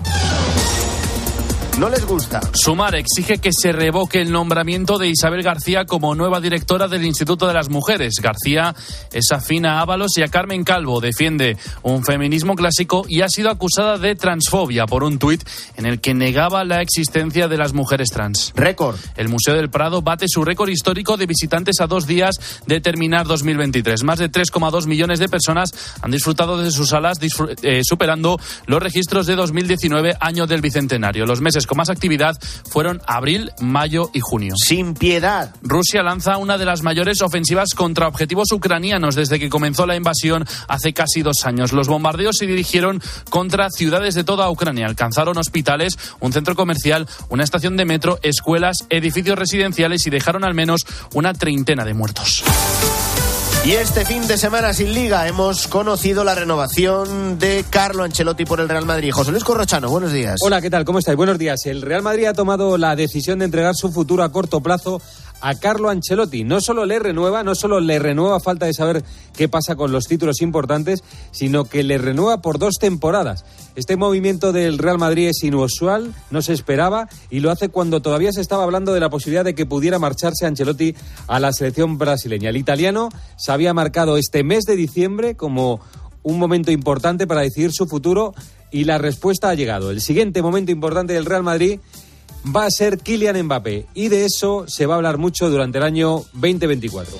No 1.80 1.90
les 1.90 2.06
gusta. 2.06 2.42
Sumar 2.54 2.96
exige 2.96 3.40
que 3.40 3.51
se 3.51 3.72
revoque 3.72 4.22
el 4.22 4.32
nombramiento 4.32 4.98
de 4.98 5.08
Isabel 5.08 5.44
García 5.44 5.86
como 5.86 6.16
nueva 6.16 6.40
directora 6.40 6.88
del 6.88 7.06
Instituto 7.06 7.48
de 7.48 7.54
las 7.54 7.70
Mujeres. 7.70 8.16
García 8.22 8.75
es 9.12 9.32
afín 9.32 9.66
a 9.66 9.82
Ábalos 9.82 10.18
y 10.18 10.24
a 10.24 10.28
Carmen 10.28 10.63
Calvo. 10.63 11.01
Defiende 11.01 11.58
un 11.84 12.04
feminismo 12.04 12.56
clásico 12.56 13.06
y 13.08 13.22
ha 13.22 13.30
sido 13.30 13.50
acusada 13.50 13.98
de 13.98 14.16
transfobia 14.16 14.86
por 14.86 15.04
un 15.04 15.18
tuit 15.18 15.44
en 15.75 15.86
el 15.86 16.00
que 16.00 16.13
negaba 16.13 16.63
la 16.63 16.82
existencia 16.82 17.48
de 17.48 17.58
las 17.58 17.74
mujeres 17.74 18.10
trans. 18.10 18.54
Récord. 18.56 18.98
El 19.16 19.30
Museo 19.30 19.56
del 19.56 19.70
Prado 19.70 20.01
bate 20.01 20.25
su 20.28 20.44
récord 20.44 20.70
histórico 20.70 21.18
de 21.18 21.25
visitantes 21.25 21.82
a 21.82 21.88
dos 21.88 22.06
días 22.06 22.36
de 22.68 22.82
terminar 22.82 23.25
2023. 23.25 24.04
Más 24.04 24.20
de 24.20 24.32
3,2 24.32 24.86
millones 24.88 25.20
de 25.20 25.30
personas 25.30 25.72
han 26.01 26.12
disfrutado 26.12 26.58
de 26.58 26.72
sus 26.72 26.90
salas, 26.90 27.18
eh, 27.63 27.82
superando 27.84 28.40
los 28.68 28.82
registros 28.82 29.25
de 29.25 29.36
2019, 29.36 30.16
año 30.20 30.48
del 30.48 30.62
Bicentenario. 30.62 31.25
Los 31.25 31.42
meses 31.42 31.66
con 31.72 31.78
más 31.78 31.90
actividad 31.90 32.38
fueron 32.70 33.01
abril, 33.08 33.50
mayo 33.62 34.10
y 34.13 34.20
junio. 34.20 34.56
Sin 34.58 34.94
piedad. 34.94 35.56
Rusia 35.62 36.04
lanza 36.04 36.36
una 36.36 36.58
de 36.58 36.66
las 36.66 36.82
mayores 36.82 37.22
ofensivas 37.22 37.70
contra 37.74 38.10
objetivos 38.10 38.51
ucranianos 38.51 39.16
desde 39.16 39.40
que 39.40 39.50
comenzó 39.50 39.86
la 39.86 39.96
invasión 39.96 40.46
hace 40.68 40.92
casi 40.92 41.22
dos 41.22 41.46
años. 41.46 41.72
Los 41.72 41.88
bombardeos 41.88 42.36
se 42.38 42.46
dirigieron 42.46 43.01
contra 43.30 43.70
ciudades 43.70 44.16
de 44.16 44.25
toda 44.25 44.50
Ucrania. 44.50 44.86
Alcanzaron 44.86 45.38
hospitales, 45.38 45.98
un 46.20 46.34
centro 46.34 46.58
comercial, 46.58 47.08
una 47.30 47.46
estación 47.46 47.78
de 47.78 47.86
metro, 47.86 48.20
escuelas, 48.22 48.80
edificios 48.90 49.40
residenciales 49.40 50.06
y 50.06 50.10
dejaron 50.10 50.44
al 50.44 50.54
menos 50.54 50.82
una 51.13 51.34
treintena 51.34 51.86
de 51.86 51.94
muertos. 51.94 52.44
Y 53.63 53.74
este 53.74 54.06
fin 54.06 54.27
de 54.27 54.39
semana 54.39 54.74
sin 54.74 54.91
liga 54.91 55.27
hemos 55.27 55.68
conocido 55.68 56.24
la 56.24 56.34
renovación 56.34 57.38
de 57.38 57.63
Carlo 57.70 58.03
Ancelotti 58.03 58.44
por 58.44 58.60
el 58.60 58.68
Real 58.68 58.88
Madrid. 58.88 59.12
José 59.13 59.30
Luis 59.30 59.44
Corrochano, 59.44 59.88
buenos 59.88 60.12
días. 60.12 60.39
Hola, 60.41 60.62
¿qué 60.62 60.72
tal? 60.72 60.84
¿Cómo 60.84 60.98
estáis? 60.98 61.15
Buenos 61.15 61.38
días. 61.38 61.68
El 61.68 61.84
Real 61.84 62.01
Madrid 62.01 62.25
ha 62.25 62.34
tomado 62.34 62.80
la 62.80 62.96
decisión 62.96 63.38
de 63.38 63.46
entregar 63.46 63.75
su 63.75 63.91
futuro 63.91 64.24
a 64.24 64.32
corto 64.32 64.62
plazo 64.62 65.00
a 65.42 65.56
Carlo 65.56 65.90
Ancelotti. 65.90 66.44
No 66.44 66.62
solo 66.62 66.86
le 66.86 67.00
renueva, 67.00 67.44
no 67.44 67.56
solo 67.56 67.80
le 67.80 68.00
renueva 68.00 68.40
falta 68.40 68.66
de 68.66 68.74
saber 68.74 69.04
qué 69.36 69.50
pasa 69.50 69.76
con 69.76 69.92
los 69.92 70.08
títulos 70.08 70.42
importantes, 70.42 71.04
sino 71.32 71.66
que 71.66 71.84
le 71.84 71.98
renueva 71.98 72.42
por 72.42 72.60
dos 72.60 72.76
temporadas. 72.80 73.44
Este 73.76 73.96
movimiento 73.96 74.52
del 74.52 74.78
Real 74.78 74.98
Madrid 74.98 75.30
es 75.30 75.44
inusual, 75.44 76.14
no 76.30 76.42
se 76.42 76.54
esperaba 76.54 77.08
y 77.30 77.40
lo 77.40 77.52
hace 77.52 77.70
cuando 77.70 78.02
todavía 78.02 78.32
se 78.32 78.42
estaba 78.42 78.64
hablando 78.64 78.94
de 78.94 79.00
la 79.00 79.10
posibilidad 79.10 79.46
de 79.46 79.56
que 79.56 79.66
pudiera 79.66 80.00
marcharse 80.00 80.46
Ancelotti 80.46 80.96
a 81.28 81.40
la 81.40 81.54
selección 81.54 81.98
brasileña. 81.98 82.50
El 82.50 82.58
italiano 82.58 83.10
se 83.38 83.52
había 83.52 83.74
marcado 83.74 84.18
este 84.18 84.44
mes 84.44 84.64
de 84.66 84.76
diciembre 84.76 85.36
como 85.36 85.80
un 86.24 86.38
momento 86.38 86.72
importante 86.72 87.26
para 87.28 87.42
decidir 87.42 87.72
su 87.72 87.88
futuro 87.88 88.34
y 88.72 88.84
la 88.84 88.98
respuesta 88.98 89.50
ha 89.50 89.56
llegado. 89.56 89.92
El 89.92 90.02
siguiente 90.02 90.42
momento 90.42 90.72
importante 90.72 91.14
del 91.14 91.26
Real 91.26 91.44
Madrid 91.44 91.80
va 92.46 92.66
a 92.66 92.72
ser 92.72 93.00
Kylian 93.00 93.44
Mbappé 93.44 93.88
y 93.94 94.10
de 94.10 94.26
eso 94.26 94.66
se 94.68 94.86
va 94.86 94.96
a 94.96 94.98
hablar 94.98 95.18
mucho 95.18 95.50
durante 95.50 95.78
el 95.78 95.84
año 95.84 96.24
2024. 96.34 97.18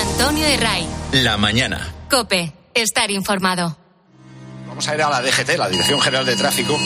Antonio 0.00 0.46
de 0.46 0.56
Ray. 0.56 0.86
La 1.12 1.36
mañana. 1.36 1.92
Cope, 2.10 2.52
estar 2.74 3.10
informado. 3.10 3.76
Vamos 4.68 4.88
a 4.88 4.94
ir 4.94 5.02
a 5.02 5.10
la 5.10 5.22
DGT, 5.22 5.56
la 5.56 5.68
Dirección 5.68 6.00
General 6.00 6.26
de 6.26 6.36
Tráfico. 6.36 6.76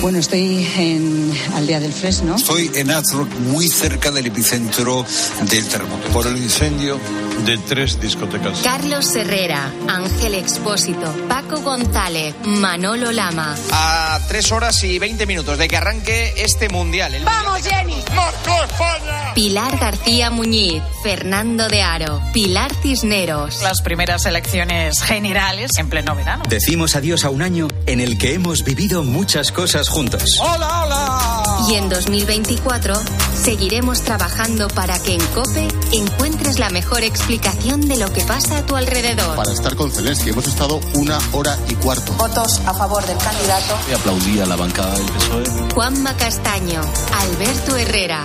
Bueno, 0.00 0.20
estoy 0.20 0.64
en 0.76 1.32
Aldea 1.56 1.80
del 1.80 1.92
Fresno. 1.92 2.36
Estoy 2.36 2.70
en 2.74 2.92
Azrock, 2.92 3.28
muy 3.40 3.66
cerca 3.66 4.12
del 4.12 4.26
epicentro 4.26 5.04
del 5.50 5.66
terremoto. 5.66 6.08
Por 6.10 6.28
el 6.28 6.36
incendio 6.36 7.00
de 7.44 7.58
tres 7.58 8.00
discotecas. 8.00 8.60
Carlos 8.62 9.14
Herrera, 9.16 9.72
Ángel 9.88 10.34
Expósito, 10.34 11.12
Paco 11.28 11.60
González, 11.62 12.34
Manolo 12.44 13.10
Lama. 13.10 13.56
A 13.72 14.20
tres 14.28 14.52
horas 14.52 14.82
y 14.84 15.00
veinte 15.00 15.26
minutos 15.26 15.58
de 15.58 15.66
que 15.66 15.76
arranque 15.76 16.32
este 16.36 16.68
mundial. 16.68 17.16
¡Vamos, 17.24 17.62
Jenny! 17.62 17.96
¡Marco 18.14 18.64
España! 18.64 19.34
Pilar 19.34 19.78
García 19.78 20.30
Muñiz, 20.30 20.82
Fernando 21.02 21.68
de 21.68 21.82
Aro, 21.82 22.20
Pilar 22.32 22.72
Cisneros. 22.82 23.62
Las 23.62 23.82
primeras 23.82 24.26
elecciones 24.26 25.00
generales 25.02 25.72
en 25.76 25.88
pleno 25.88 26.14
verano. 26.14 26.44
Decimos 26.48 26.96
adiós 26.96 27.24
a 27.24 27.30
un 27.30 27.42
año 27.42 27.68
en 27.86 28.00
el 28.00 28.18
que 28.18 28.34
hemos 28.34 28.64
vivido 28.64 29.04
muchas 29.04 29.52
cosas 29.52 29.87
juntos. 29.88 30.22
¡Hola, 30.40 30.84
hola! 30.84 31.66
Y 31.68 31.74
en 31.74 31.88
2024 31.88 32.94
seguiremos 33.34 34.02
trabajando 34.02 34.68
para 34.68 34.98
que 34.98 35.14
en 35.14 35.20
COPE 35.20 35.68
encuentres 35.92 36.58
la 36.58 36.70
mejor 36.70 37.02
explicación 37.02 37.80
de 37.88 37.96
lo 37.98 38.12
que 38.12 38.22
pasa 38.22 38.58
a 38.58 38.66
tu 38.66 38.76
alrededor. 38.76 39.36
Para 39.36 39.52
estar 39.52 39.74
con 39.76 39.90
Zelensky 39.90 40.30
hemos 40.30 40.46
estado 40.46 40.80
una 40.94 41.18
hora 41.32 41.58
y 41.68 41.74
cuarto. 41.74 42.12
Votos 42.14 42.60
a 42.66 42.74
favor 42.74 43.04
del 43.06 43.18
candidato. 43.18 43.74
Y 43.90 43.94
aplaudí 43.94 44.40
a 44.40 44.46
la 44.46 44.56
bancada 44.56 44.94
del 44.94 45.06
PSOE. 45.06 45.70
Juanma 45.74 46.16
Castaño, 46.16 46.80
Alberto 47.12 47.76
Herrera. 47.76 48.24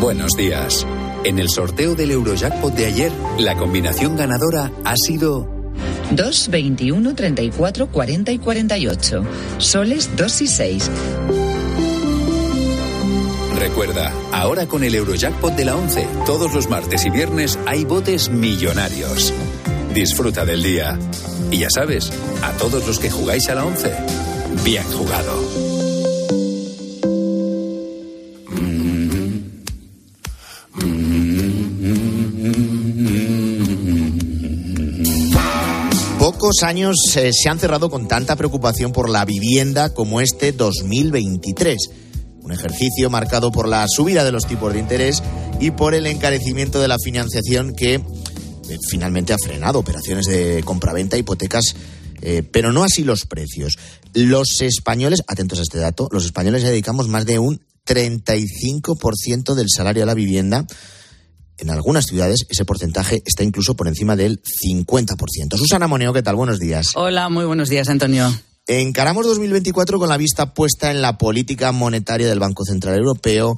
Buenos 0.00 0.32
días. 0.32 0.84
En 1.24 1.38
el 1.38 1.48
sorteo 1.48 1.94
del 1.94 2.10
Eurojackpot 2.10 2.74
de 2.74 2.86
ayer, 2.86 3.12
la 3.38 3.56
combinación 3.56 4.16
ganadora 4.16 4.72
ha 4.84 4.94
sido 4.96 5.51
2, 6.16 6.48
21, 6.50 7.14
34, 7.14 7.86
40 7.88 8.32
y 8.32 8.38
48. 8.38 9.24
Soles 9.58 10.10
2 10.16 10.42
y 10.42 10.46
6. 10.46 10.90
Recuerda, 13.58 14.12
ahora 14.32 14.66
con 14.66 14.84
el 14.84 14.94
Eurojackpot 14.94 15.54
de 15.54 15.64
la 15.64 15.76
11, 15.76 16.06
todos 16.26 16.52
los 16.52 16.68
martes 16.68 17.06
y 17.06 17.10
viernes 17.10 17.58
hay 17.66 17.84
botes 17.84 18.28
millonarios. 18.28 19.32
Disfruta 19.94 20.44
del 20.44 20.62
día. 20.62 20.98
Y 21.50 21.58
ya 21.58 21.68
sabes, 21.70 22.12
a 22.42 22.52
todos 22.52 22.86
los 22.86 22.98
que 22.98 23.10
jugáis 23.10 23.48
a 23.48 23.54
la 23.54 23.64
11, 23.64 23.92
bien 24.64 24.84
jugado. 24.84 25.51
Pocos 36.42 36.64
años 36.64 36.96
eh, 37.14 37.30
se 37.32 37.48
han 37.48 37.60
cerrado 37.60 37.88
con 37.88 38.08
tanta 38.08 38.34
preocupación 38.34 38.90
por 38.90 39.08
la 39.08 39.24
vivienda 39.24 39.94
como 39.94 40.20
este 40.20 40.50
2023. 40.50 41.78
Un 42.42 42.50
ejercicio 42.50 43.08
marcado 43.10 43.52
por 43.52 43.68
la 43.68 43.86
subida 43.86 44.24
de 44.24 44.32
los 44.32 44.48
tipos 44.48 44.72
de 44.72 44.80
interés 44.80 45.22
y 45.60 45.70
por 45.70 45.94
el 45.94 46.04
encarecimiento 46.04 46.80
de 46.80 46.88
la 46.88 46.98
financiación 46.98 47.76
que 47.76 47.94
eh, 47.94 48.02
finalmente 48.90 49.32
ha 49.32 49.36
frenado 49.40 49.78
operaciones 49.78 50.26
de 50.26 50.64
compraventa, 50.64 51.16
hipotecas, 51.16 51.76
eh, 52.22 52.42
pero 52.50 52.72
no 52.72 52.82
así 52.82 53.04
los 53.04 53.24
precios. 53.24 53.78
Los 54.12 54.62
españoles, 54.62 55.22
atentos 55.28 55.60
a 55.60 55.62
este 55.62 55.78
dato, 55.78 56.08
los 56.10 56.24
españoles 56.24 56.64
dedicamos 56.64 57.06
más 57.06 57.24
de 57.24 57.38
un 57.38 57.60
35% 57.86 59.54
del 59.54 59.68
salario 59.70 60.02
a 60.02 60.06
la 60.06 60.14
vivienda 60.14 60.66
en 61.58 61.70
algunas 61.70 62.06
ciudades 62.06 62.46
ese 62.48 62.64
porcentaje 62.64 63.22
está 63.26 63.44
incluso 63.44 63.74
por 63.74 63.88
encima 63.88 64.16
del 64.16 64.40
50%. 64.42 65.56
Susana 65.56 65.86
Moneo, 65.86 66.12
¿qué 66.12 66.22
tal? 66.22 66.36
Buenos 66.36 66.58
días. 66.58 66.88
Hola, 66.94 67.28
muy 67.28 67.44
buenos 67.44 67.68
días, 67.68 67.88
Antonio. 67.88 68.32
Encaramos 68.66 69.26
2024 69.26 69.98
con 69.98 70.08
la 70.08 70.16
vista 70.16 70.54
puesta 70.54 70.90
en 70.90 71.02
la 71.02 71.18
política 71.18 71.72
monetaria 71.72 72.28
del 72.28 72.38
Banco 72.38 72.64
Central 72.64 72.96
Europeo, 72.96 73.56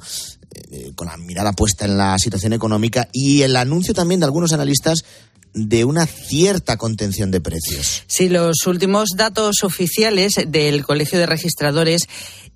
eh, 0.71 0.91
con 0.95 1.07
la 1.07 1.17
mirada 1.17 1.53
puesta 1.53 1.85
en 1.85 1.97
la 1.97 2.17
situación 2.19 2.53
económica 2.53 3.07
y 3.11 3.41
el 3.41 3.55
anuncio 3.55 3.93
también 3.93 4.19
de 4.19 4.25
algunos 4.25 4.53
analistas 4.53 5.03
de 5.55 5.85
una 5.85 6.05
cierta 6.05 6.77
contención 6.77 7.31
de 7.31 7.39
precios. 7.41 8.03
Sí, 8.07 8.27
los 8.29 8.67
últimos 8.67 9.11
datos 9.15 9.63
oficiales 9.63 10.33
del 10.47 10.83
Colegio 10.85 11.17
de 11.17 11.25
Registradores 11.25 12.07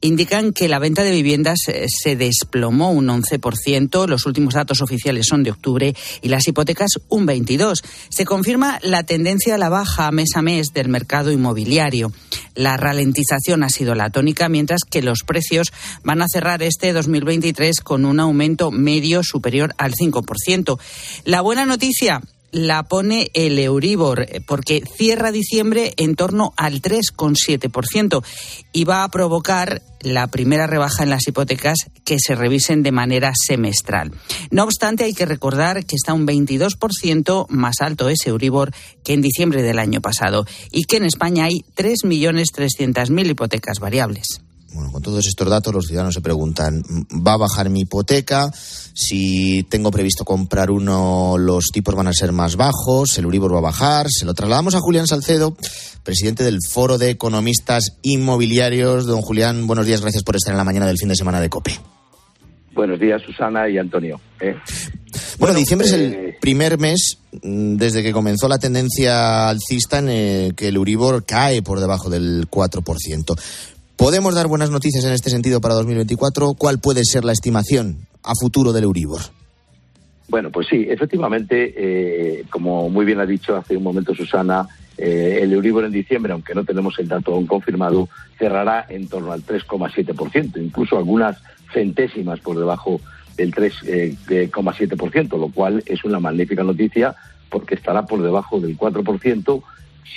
indican 0.01 0.53
que 0.53 0.69
la 0.69 0.79
venta 0.79 1.03
de 1.03 1.11
viviendas 1.11 1.59
eh, 1.67 1.85
se 1.87 2.15
desplomó 2.15 2.91
un 2.91 3.07
11%, 3.07 4.07
los 4.07 4.25
últimos 4.25 4.53
datos 4.53 4.81
oficiales 4.81 5.27
son 5.27 5.43
de 5.43 5.51
octubre, 5.51 5.95
y 6.21 6.29
las 6.29 6.47
hipotecas 6.47 6.91
un 7.09 7.27
22%. 7.27 7.81
Se 8.09 8.25
confirma 8.25 8.79
la 8.81 9.03
tendencia 9.03 9.55
a 9.55 9.57
la 9.57 9.69
baja 9.69 10.11
mes 10.11 10.29
a 10.35 10.41
mes 10.41 10.73
del 10.73 10.89
mercado 10.89 11.31
inmobiliario. 11.31 12.11
La 12.55 12.77
ralentización 12.77 13.63
ha 13.63 13.69
sido 13.69 13.95
la 13.95 14.09
tónica, 14.09 14.49
mientras 14.49 14.81
que 14.89 15.01
los 15.01 15.23
precios 15.25 15.71
van 16.03 16.21
a 16.21 16.27
cerrar 16.31 16.63
este 16.63 16.93
2023 16.93 17.81
con 17.89 18.05
un 18.05 18.19
aumento 18.19 18.69
medio 18.69 19.23
superior 19.23 19.73
al 19.79 19.95
5%. 19.95 20.77
La 21.25 21.41
buena 21.41 21.65
noticia 21.65 22.21
la 22.51 22.83
pone 22.83 23.31
el 23.33 23.57
Euribor, 23.57 24.27
porque 24.45 24.83
cierra 24.95 25.31
diciembre 25.31 25.95
en 25.97 26.15
torno 26.15 26.53
al 26.55 26.83
3,7% 26.83 28.23
y 28.71 28.83
va 28.83 29.03
a 29.03 29.09
provocar 29.09 29.81
la 30.01 30.27
primera 30.27 30.67
rebaja 30.67 31.01
en 31.01 31.09
las 31.09 31.27
hipotecas 31.27 31.77
que 32.05 32.17
se 32.19 32.35
revisen 32.35 32.83
de 32.83 32.91
manera 32.91 33.33
semestral. 33.35 34.11
No 34.51 34.65
obstante, 34.65 35.03
hay 35.03 35.13
que 35.13 35.25
recordar 35.25 35.83
que 35.83 35.95
está 35.95 36.13
un 36.13 36.27
22% 36.27 37.47
más 37.49 37.81
alto 37.81 38.07
ese 38.07 38.29
Euribor 38.29 38.71
que 39.03 39.13
en 39.13 39.23
diciembre 39.23 39.63
del 39.63 39.79
año 39.79 39.99
pasado 39.99 40.45
y 40.71 40.83
que 40.83 40.97
en 40.97 41.05
España 41.05 41.45
hay 41.45 41.65
3.300.000 41.75 43.31
hipotecas 43.31 43.79
variables. 43.79 44.41
Bueno, 44.73 44.91
con 44.91 45.01
todos 45.01 45.25
estos 45.25 45.49
datos 45.49 45.73
los 45.73 45.87
ciudadanos 45.87 46.13
se 46.13 46.21
preguntan, 46.21 46.83
¿va 47.25 47.33
a 47.33 47.37
bajar 47.37 47.69
mi 47.69 47.81
hipoteca? 47.81 48.51
Si 48.53 49.63
tengo 49.63 49.89
previsto 49.89 50.25
comprar 50.25 50.69
uno, 50.69 51.37
los 51.37 51.67
tipos 51.73 51.95
van 51.95 52.07
a 52.07 52.13
ser 52.13 52.31
más 52.31 52.55
bajos, 52.55 53.17
el 53.17 53.25
Euribor 53.25 53.53
va 53.53 53.59
a 53.59 53.61
bajar. 53.61 54.07
Se 54.09 54.25
lo 54.25 54.33
trasladamos 54.33 54.75
a 54.75 54.79
Julián 54.79 55.07
Salcedo, 55.07 55.55
presidente 56.03 56.43
del 56.43 56.59
Foro 56.67 56.97
de 56.97 57.09
Economistas 57.09 57.97
Inmobiliarios. 58.03 59.05
Don 59.05 59.21
Julián, 59.21 59.65
buenos 59.65 59.87
días, 59.87 60.01
gracias 60.01 60.23
por 60.23 60.35
estar 60.35 60.53
en 60.53 60.57
la 60.57 60.63
mañana 60.63 60.85
del 60.85 60.97
fin 60.97 61.09
de 61.09 61.15
semana 61.15 61.41
de 61.41 61.49
COPE. 61.49 61.79
Buenos 62.73 62.99
días, 62.99 63.21
Susana 63.23 63.67
y 63.67 63.77
Antonio. 63.77 64.21
¿eh? 64.39 64.55
Bueno, 65.39 65.55
diciembre 65.55 65.87
es 65.87 65.93
el 65.93 66.35
primer 66.39 66.77
mes 66.77 67.17
mm, 67.41 67.75
desde 67.75 68.03
que 68.03 68.13
comenzó 68.13 68.47
la 68.47 68.59
tendencia 68.59 69.49
alcista 69.49 69.99
en 69.99 70.53
que 70.53 70.67
el 70.67 70.75
Euribor 70.75 71.25
cae 71.25 71.61
por 71.61 71.79
debajo 71.79 72.09
del 72.09 72.49
4%. 72.49 73.35
¿Podemos 73.99 74.33
dar 74.33 74.47
buenas 74.47 74.69
noticias 74.69 75.03
en 75.03 75.11
este 75.11 75.29
sentido 75.29 75.59
para 75.59 75.75
2024? 75.75 76.53
¿Cuál 76.57 76.79
puede 76.79 77.01
ser 77.03 77.25
la 77.25 77.33
estimación 77.33 78.07
a 78.23 78.31
futuro 78.33 78.71
del 78.71 78.85
Euribor? 78.85 79.19
Bueno, 80.29 80.51
pues 80.51 80.67
sí, 80.67 80.87
efectivamente, 80.89 81.73
eh, 81.75 82.45
como 82.49 82.89
muy 82.89 83.03
bien 83.05 83.19
ha 83.19 83.25
dicho 83.25 83.57
hace 83.57 83.75
un 83.75 83.83
momento 83.83 84.15
Susana, 84.15 84.65
eh, 84.97 85.39
el 85.41 85.51
Euribor 85.51 85.83
en 85.83 85.91
diciembre, 85.91 86.31
aunque 86.31 86.55
no 86.55 86.63
tenemos 86.63 86.97
el 86.97 87.09
dato 87.09 87.33
aún 87.33 87.45
confirmado, 87.45 88.07
cerrará 88.37 88.85
en 88.87 89.09
torno 89.09 89.33
al 89.33 89.43
3,7%, 89.43 90.63
incluso 90.63 90.97
algunas 90.97 91.35
centésimas 91.73 92.39
por 92.39 92.57
debajo 92.57 93.01
del 93.35 93.53
3,7%, 93.53 95.37
lo 95.37 95.49
cual 95.49 95.83
es 95.85 96.05
una 96.05 96.21
magnífica 96.21 96.63
noticia 96.63 97.15
porque 97.49 97.75
estará 97.75 98.05
por 98.05 98.21
debajo 98.21 98.61
del 98.61 98.77
4%, 98.77 99.61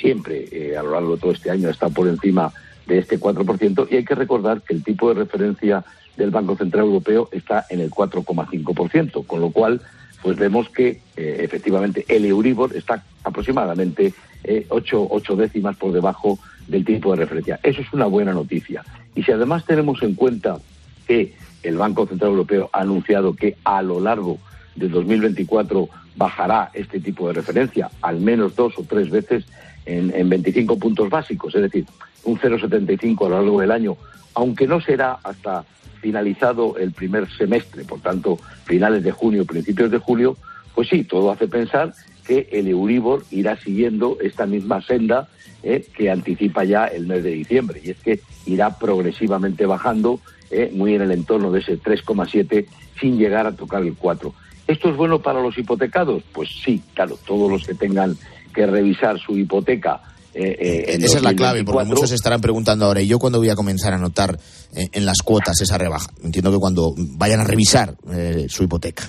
siempre 0.01 0.47
eh, 0.53 0.77
a 0.77 0.85
lo 0.85 0.93
largo 0.93 1.17
de 1.17 1.21
todo 1.21 1.33
este 1.33 1.51
año 1.51 1.69
está 1.69 1.89
por 1.89 2.07
encima 2.07 2.53
de 2.87 2.99
este 2.99 3.19
4%, 3.19 3.89
y 3.91 3.97
hay 3.97 4.05
que 4.05 4.15
recordar 4.15 4.63
que 4.63 4.75
el 4.75 4.83
tipo 4.83 5.09
de 5.09 5.21
referencia 5.21 5.85
del 6.17 6.31
Banco 6.31 6.57
Central 6.57 6.85
Europeo 6.85 7.29
está 7.33 7.67
en 7.71 7.81
el 7.81 7.91
4,5%, 7.91 9.27
con 9.27 9.41
lo 9.41 9.51
cual 9.51 9.81
pues 10.23 10.37
vemos 10.37 10.69
que 10.69 11.01
eh, 11.17 11.39
efectivamente 11.41 12.05
el 12.09 12.25
Euribor 12.25 12.77
está 12.77 13.03
aproximadamente 13.25 14.15
eh, 14.45 14.67
ocho, 14.69 15.07
ocho 15.11 15.37
décimas 15.37 15.77
por 15.77 15.93
debajo 15.93 16.39
del 16.69 16.85
tipo 16.85 17.11
de 17.11 17.17
referencia. 17.17 17.59
Eso 17.63 17.81
es 17.81 17.93
una 17.93 18.07
buena 18.07 18.33
noticia. 18.33 18.85
Y 19.15 19.23
si 19.25 19.33
además 19.33 19.65
tenemos 19.65 20.03
en 20.03 20.15
cuenta 20.15 20.59
que 21.07 21.35
el 21.63 21.77
Banco 21.77 22.07
Central 22.07 22.31
Europeo 22.31 22.71
ha 22.73 22.81
anunciado 22.81 23.35
que 23.35 23.57
a 23.65 23.83
lo 23.83 24.01
largo 24.01 24.39
del 24.77 24.91
2024 24.91 25.89
bajará 26.17 26.71
este 26.75 27.01
tipo 27.01 27.29
de 27.29 27.35
referencia 27.35 27.91
al 28.01 28.21
menos 28.21 28.55
dos 28.55 28.75
o 28.79 28.85
tres 28.85 29.11
veces 29.11 29.45
en, 29.87 30.13
en 30.15 30.29
25 30.29 30.79
puntos 30.79 31.11
básicos, 31.11 31.55
es 31.55 31.63
decir, 31.63 31.87
un 32.25 32.39
0,75 32.39 33.27
a 33.27 33.29
lo 33.29 33.37
largo 33.37 33.61
del 33.61 33.71
año, 33.71 33.97
aunque 34.35 34.67
no 34.67 34.81
será 34.81 35.19
hasta 35.23 35.65
finalizado 36.01 36.77
el 36.79 36.93
primer 36.93 37.31
semestre, 37.31 37.85
por 37.85 38.01
tanto, 38.01 38.39
finales 38.65 39.05
de 39.05 39.13
junio, 39.13 39.45
principios 39.45 39.91
de 39.91 39.99
julio, 39.99 40.37
pues 40.75 40.89
sí, 40.89 41.05
todo 41.05 41.31
hace 41.31 41.49
pensar 41.49 41.95
que 42.27 42.49
el 42.53 42.69
Euribor 42.69 43.25
irá 43.31 43.57
siguiendo 43.57 44.19
esta 44.21 44.47
misma 44.47 44.81
senda 44.83 45.29
eh, 45.63 45.87
que 45.97 46.11
anticipa 46.11 46.65
ya 46.65 46.87
el 46.87 47.07
mes 47.07 47.23
de 47.23 47.31
diciembre, 47.31 47.81
y 47.85 47.91
es 47.91 47.99
que 47.99 48.21
irá 48.47 48.79
progresivamente 48.79 49.67
bajando 49.67 50.21
eh, 50.51 50.71
muy 50.75 50.95
en 50.95 51.03
el 51.03 51.13
entorno 51.13 51.51
de 51.53 51.61
ese 51.61 51.79
3,7 51.79 52.67
sin 53.01 53.17
llegar 53.17 53.47
a 53.47 53.53
tocar 53.53 53.83
el 53.83 53.95
4. 53.95 54.35
¿Esto 54.67 54.91
es 54.91 54.97
bueno 54.97 55.21
para 55.21 55.41
los 55.41 55.57
hipotecados? 55.57 56.23
Pues 56.33 56.49
sí, 56.65 56.83
claro, 56.95 57.19
todos 57.27 57.51
los 57.51 57.67
que 57.67 57.75
tengan 57.75 58.17
que 58.53 58.67
revisar 58.67 59.19
su 59.19 59.37
hipoteca 59.37 60.01
eh, 60.35 60.57
eh, 60.59 60.99
Esa 61.03 61.19
es 61.19 61.23
la 61.23 61.35
clave, 61.35 61.65
porque 61.65 61.85
muchos 61.85 62.09
se 62.09 62.15
estarán 62.15 62.41
preguntando 62.41 62.87
ahora, 62.87 63.03
¿y 63.03 63.07
yo 63.07 63.19
cuándo 63.19 63.39
voy 63.39 63.51
a 63.51 63.55
comenzar 63.55 63.93
a 63.93 63.99
notar 63.99 64.39
eh, 64.75 64.89
en 64.93 65.05
las 65.05 65.19
cuotas 65.23 65.61
esa 65.61 65.77
rebaja? 65.77 66.11
Entiendo 66.23 66.51
que 66.51 66.59
cuando 66.59 66.95
vayan 66.97 67.41
a 67.41 67.45
revisar 67.45 67.95
su 68.49 68.65
hipoteca. 68.65 69.05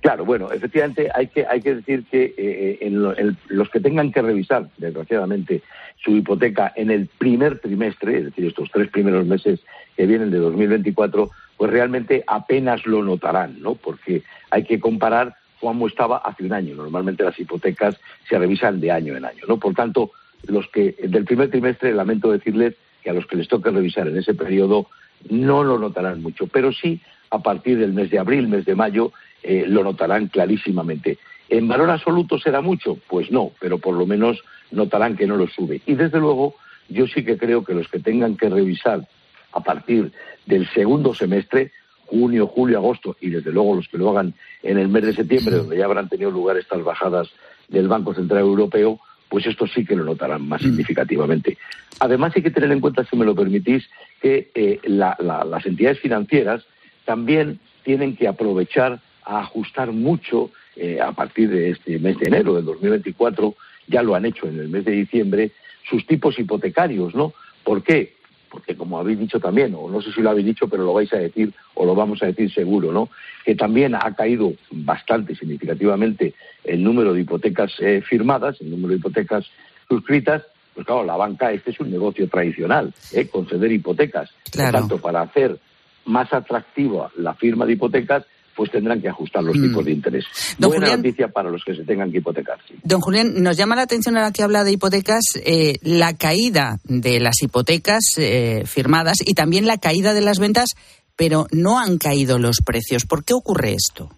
Claro, 0.00 0.26
bueno, 0.26 0.52
efectivamente 0.52 1.08
hay 1.14 1.28
que, 1.28 1.46
hay 1.46 1.62
que 1.62 1.76
decir 1.76 2.04
que 2.10 2.78
en 2.80 3.02
los 3.48 3.70
que 3.70 3.80
tengan 3.80 4.12
que 4.12 4.20
revisar, 4.20 4.68
desgraciadamente, 4.76 5.62
su 6.04 6.10
hipoteca 6.10 6.74
en 6.76 6.90
el 6.90 7.06
primer 7.06 7.58
trimestre, 7.60 8.18
es 8.18 8.24
decir, 8.26 8.44
estos 8.44 8.68
tres 8.70 8.90
primeros 8.90 9.26
meses 9.26 9.60
que 9.96 10.04
vienen 10.04 10.30
de 10.30 10.38
2024, 10.38 11.30
pues 11.56 11.70
realmente 11.70 12.22
apenas 12.26 12.84
lo 12.84 13.02
notarán, 13.02 13.62
¿no? 13.62 13.76
Porque 13.76 14.22
hay 14.50 14.64
que 14.64 14.78
comparar 14.78 15.36
cómo 15.64 15.86
estaba 15.86 16.18
hace 16.18 16.44
un 16.44 16.52
año. 16.52 16.74
Normalmente 16.74 17.24
las 17.24 17.40
hipotecas 17.40 17.98
se 18.28 18.38
revisan 18.38 18.80
de 18.80 18.90
año 18.90 19.16
en 19.16 19.24
año, 19.24 19.44
¿no? 19.48 19.58
Por 19.58 19.72
tanto, 19.72 20.10
los 20.46 20.68
que 20.68 20.94
del 21.08 21.24
primer 21.24 21.48
trimestre 21.48 21.94
lamento 21.94 22.30
decirles 22.30 22.74
que 23.02 23.08
a 23.08 23.14
los 23.14 23.26
que 23.26 23.36
les 23.36 23.48
toque 23.48 23.70
revisar 23.70 24.06
en 24.06 24.18
ese 24.18 24.34
periodo 24.34 24.88
no 25.30 25.64
lo 25.64 25.78
notarán 25.78 26.20
mucho, 26.20 26.48
pero 26.48 26.70
sí 26.70 27.00
a 27.30 27.38
partir 27.38 27.78
del 27.78 27.94
mes 27.94 28.10
de 28.10 28.18
abril, 28.18 28.46
mes 28.46 28.66
de 28.66 28.74
mayo, 28.74 29.12
eh, 29.42 29.64
lo 29.66 29.82
notarán 29.82 30.26
clarísimamente. 30.26 31.16
¿En 31.48 31.66
valor 31.66 31.90
absoluto 31.90 32.38
será 32.38 32.60
mucho? 32.60 32.98
Pues 33.08 33.30
no, 33.30 33.52
pero 33.58 33.78
por 33.78 33.94
lo 33.94 34.04
menos 34.04 34.44
notarán 34.70 35.16
que 35.16 35.26
no 35.26 35.36
lo 35.36 35.46
sube. 35.48 35.80
Y 35.86 35.94
desde 35.94 36.20
luego, 36.20 36.56
yo 36.90 37.06
sí 37.06 37.24
que 37.24 37.38
creo 37.38 37.64
que 37.64 37.72
los 37.72 37.88
que 37.88 38.00
tengan 38.00 38.36
que 38.36 38.50
revisar 38.50 39.08
a 39.52 39.60
partir 39.60 40.12
del 40.44 40.68
segundo 40.74 41.14
semestre, 41.14 41.72
junio, 42.06 42.46
julio, 42.46 42.78
agosto, 42.78 43.16
y 43.20 43.30
desde 43.30 43.52
luego 43.52 43.76
los 43.76 43.88
que 43.88 43.98
lo 43.98 44.10
hagan 44.10 44.34
en 44.62 44.78
el 44.78 44.88
mes 44.88 45.04
de 45.04 45.14
septiembre, 45.14 45.56
donde 45.56 45.76
ya 45.76 45.84
habrán 45.84 46.08
tenido 46.08 46.30
lugar 46.30 46.56
estas 46.56 46.82
bajadas 46.82 47.28
del 47.68 47.88
Banco 47.88 48.14
Central 48.14 48.40
Europeo, 48.40 49.00
pues 49.28 49.46
esto 49.46 49.66
sí 49.66 49.84
que 49.84 49.96
lo 49.96 50.04
notarán 50.04 50.46
más 50.46 50.62
mm. 50.62 50.66
significativamente. 50.66 51.58
Además 52.00 52.32
hay 52.36 52.42
que 52.42 52.50
tener 52.50 52.70
en 52.70 52.80
cuenta, 52.80 53.04
si 53.04 53.16
me 53.16 53.24
lo 53.24 53.34
permitís, 53.34 53.88
que 54.20 54.50
eh, 54.54 54.80
las 54.84 55.66
entidades 55.66 56.00
financieras 56.00 56.64
también 57.04 57.58
tienen 57.82 58.16
que 58.16 58.28
aprovechar 58.28 59.00
a 59.24 59.40
ajustar 59.40 59.92
mucho 59.92 60.50
eh, 60.76 61.00
a 61.00 61.12
partir 61.12 61.50
de 61.50 61.70
este 61.70 61.98
mes 61.98 62.18
de 62.18 62.26
enero 62.26 62.54
del 62.54 62.64
2024, 62.64 63.54
ya 63.86 64.02
lo 64.02 64.14
han 64.14 64.24
hecho 64.24 64.46
en 64.46 64.58
el 64.58 64.68
mes 64.68 64.84
de 64.84 64.92
diciembre, 64.92 65.52
sus 65.88 66.06
tipos 66.06 66.38
hipotecarios, 66.38 67.14
¿no? 67.14 67.32
¿Por 67.62 67.82
qué? 67.82 68.14
Porque 68.54 68.76
como 68.76 69.00
habéis 69.00 69.18
dicho 69.18 69.40
también, 69.40 69.74
o 69.76 69.90
no 69.90 70.00
sé 70.00 70.12
si 70.12 70.20
lo 70.22 70.30
habéis 70.30 70.46
dicho, 70.46 70.68
pero 70.68 70.84
lo 70.84 70.94
vais 70.94 71.12
a 71.12 71.16
decir 71.16 71.52
o 71.74 71.84
lo 71.84 71.96
vamos 71.96 72.22
a 72.22 72.26
decir 72.26 72.52
seguro, 72.54 72.92
¿no? 72.92 73.08
Que 73.44 73.56
también 73.56 73.96
ha 73.96 74.14
caído 74.14 74.52
bastante 74.70 75.34
significativamente 75.34 76.34
el 76.62 76.80
número 76.84 77.12
de 77.12 77.22
hipotecas 77.22 77.72
eh, 77.80 78.00
firmadas, 78.08 78.60
el 78.60 78.70
número 78.70 78.90
de 78.90 78.98
hipotecas 78.98 79.44
suscritas. 79.88 80.44
Pues 80.72 80.86
claro, 80.86 81.02
la 81.02 81.16
banca, 81.16 81.50
este 81.50 81.72
es 81.72 81.80
un 81.80 81.90
negocio 81.90 82.28
tradicional, 82.28 82.94
¿eh? 83.12 83.26
conceder 83.26 83.72
hipotecas. 83.72 84.30
Por 84.52 84.70
tanto, 84.70 84.98
para 84.98 85.22
hacer 85.22 85.58
más 86.04 86.32
atractiva 86.32 87.10
la 87.16 87.34
firma 87.34 87.66
de 87.66 87.72
hipotecas, 87.72 88.24
pues 88.54 88.70
tendrán 88.70 89.00
que 89.00 89.08
ajustar 89.08 89.42
los 89.42 89.56
mm. 89.56 89.62
tipos 89.62 89.84
de 89.84 89.92
interés. 89.92 90.24
Buena 90.58 90.96
noticia 90.96 91.28
para 91.28 91.50
los 91.50 91.64
que 91.64 91.74
se 91.74 91.84
tengan 91.84 92.10
que 92.10 92.18
hipotecar. 92.18 92.58
Don 92.82 93.00
Julián, 93.00 93.42
nos 93.42 93.56
llama 93.56 93.76
la 93.76 93.82
atención 93.82 94.16
ahora 94.16 94.32
que 94.32 94.42
habla 94.42 94.64
de 94.64 94.72
hipotecas 94.72 95.22
eh, 95.44 95.74
la 95.82 96.16
caída 96.16 96.78
de 96.84 97.20
las 97.20 97.42
hipotecas 97.42 98.02
eh, 98.18 98.62
firmadas 98.66 99.18
y 99.24 99.34
también 99.34 99.66
la 99.66 99.78
caída 99.78 100.14
de 100.14 100.20
las 100.20 100.38
ventas, 100.38 100.74
pero 101.16 101.46
no 101.52 101.78
han 101.78 101.98
caído 101.98 102.38
los 102.38 102.58
precios. 102.64 103.06
¿Por 103.06 103.24
qué 103.24 103.34
ocurre 103.34 103.72
esto? 103.72 104.10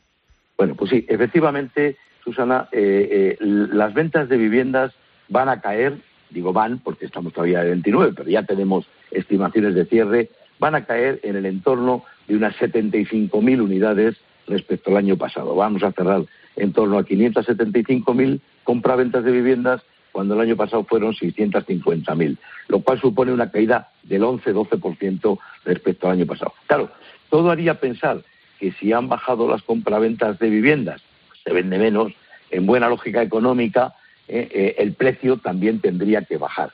Bueno, 0.56 0.74
pues 0.74 0.90
sí, 0.90 1.04
efectivamente, 1.08 1.96
Susana, 2.24 2.68
eh, 2.72 3.36
las 3.40 3.94
ventas 3.94 4.28
de 4.28 4.36
viviendas 4.36 4.92
van 5.28 5.48
a 5.48 5.60
caer, 5.60 5.98
digo 6.30 6.52
van 6.52 6.78
porque 6.78 7.06
estamos 7.06 7.32
todavía 7.32 7.62
en 7.62 7.82
29, 7.82 8.12
pero 8.16 8.30
ya 8.30 8.42
tenemos 8.44 8.86
estimaciones 9.10 9.74
de 9.74 9.86
cierre, 9.86 10.30
van 10.58 10.74
a 10.74 10.84
caer 10.84 11.20
en 11.22 11.36
el 11.36 11.46
entorno 11.46 12.04
de 12.26 12.36
unas 12.36 12.54
75.000 12.56 13.60
unidades 13.60 14.16
respecto 14.46 14.90
al 14.90 14.98
año 14.98 15.16
pasado. 15.16 15.54
Vamos 15.54 15.82
a 15.82 15.92
cerrar 15.92 16.24
en 16.56 16.72
torno 16.72 16.98
a 16.98 17.04
575.000 17.04 18.40
compraventas 18.64 19.24
de 19.24 19.32
viviendas 19.32 19.82
cuando 20.12 20.34
el 20.34 20.40
año 20.40 20.56
pasado 20.56 20.84
fueron 20.84 21.14
650.000, 21.14 22.38
lo 22.68 22.80
cual 22.80 23.00
supone 23.00 23.32
una 23.32 23.50
caída 23.50 23.90
del 24.02 24.22
11-12% 24.22 25.38
respecto 25.64 26.06
al 26.06 26.14
año 26.14 26.26
pasado. 26.26 26.54
Claro, 26.66 26.90
todo 27.28 27.50
haría 27.50 27.80
pensar 27.80 28.22
que 28.58 28.72
si 28.72 28.92
han 28.92 29.08
bajado 29.08 29.48
las 29.48 29.62
compraventas 29.62 30.38
de 30.38 30.48
viviendas, 30.48 31.02
se 31.44 31.52
vende 31.52 31.78
menos, 31.78 32.12
en 32.50 32.64
buena 32.64 32.88
lógica 32.88 33.22
económica, 33.22 33.92
eh, 34.28 34.48
eh, 34.50 34.74
el 34.78 34.94
precio 34.94 35.36
también 35.36 35.80
tendría 35.80 36.22
que 36.22 36.38
bajar. 36.38 36.72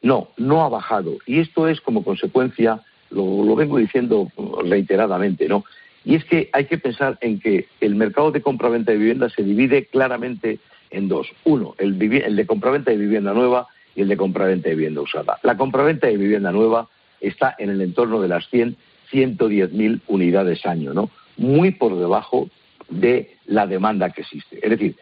No, 0.00 0.28
no 0.36 0.62
ha 0.62 0.68
bajado. 0.68 1.16
Y 1.26 1.40
esto 1.40 1.66
es 1.66 1.80
como 1.80 2.04
consecuencia 2.04 2.80
lo, 3.10 3.54
vengo 3.54 3.78
diciendo 3.78 4.30
reiteradamente, 4.64 5.48
¿no? 5.48 5.64
Y 6.04 6.16
es 6.16 6.24
que 6.24 6.50
hay 6.52 6.66
que 6.66 6.78
pensar 6.78 7.18
en 7.20 7.40
que 7.40 7.66
el 7.80 7.94
mercado 7.94 8.30
de 8.30 8.42
compraventa 8.42 8.92
de 8.92 8.98
vivienda 8.98 9.30
se 9.30 9.42
divide 9.42 9.86
claramente 9.86 10.58
en 10.90 11.08
dos. 11.08 11.28
Uno, 11.44 11.74
el, 11.78 12.00
el 12.00 12.36
de 12.36 12.46
compraventa 12.46 12.90
de 12.90 12.96
vivienda 12.98 13.32
nueva 13.32 13.66
y 13.96 14.02
el 14.02 14.08
de 14.08 14.16
compraventa 14.16 14.68
de 14.68 14.74
vivienda 14.74 15.00
usada. 15.00 15.38
La 15.42 15.56
compraventa 15.56 16.06
de 16.06 16.16
vivienda 16.16 16.52
nueva 16.52 16.88
está 17.20 17.54
en 17.58 17.70
el 17.70 17.80
entorno 17.80 18.20
de 18.20 18.28
las 18.28 18.48
100, 18.50 18.76
110 19.10 19.72
mil 19.72 20.02
unidades 20.06 20.66
año, 20.66 20.92
¿no? 20.92 21.10
Muy 21.36 21.70
por 21.70 21.98
debajo 21.98 22.48
de 22.88 23.36
la 23.46 23.66
demanda 23.66 24.10
que 24.10 24.22
existe. 24.22 24.58
Es 24.62 24.70
decir, 24.70 24.96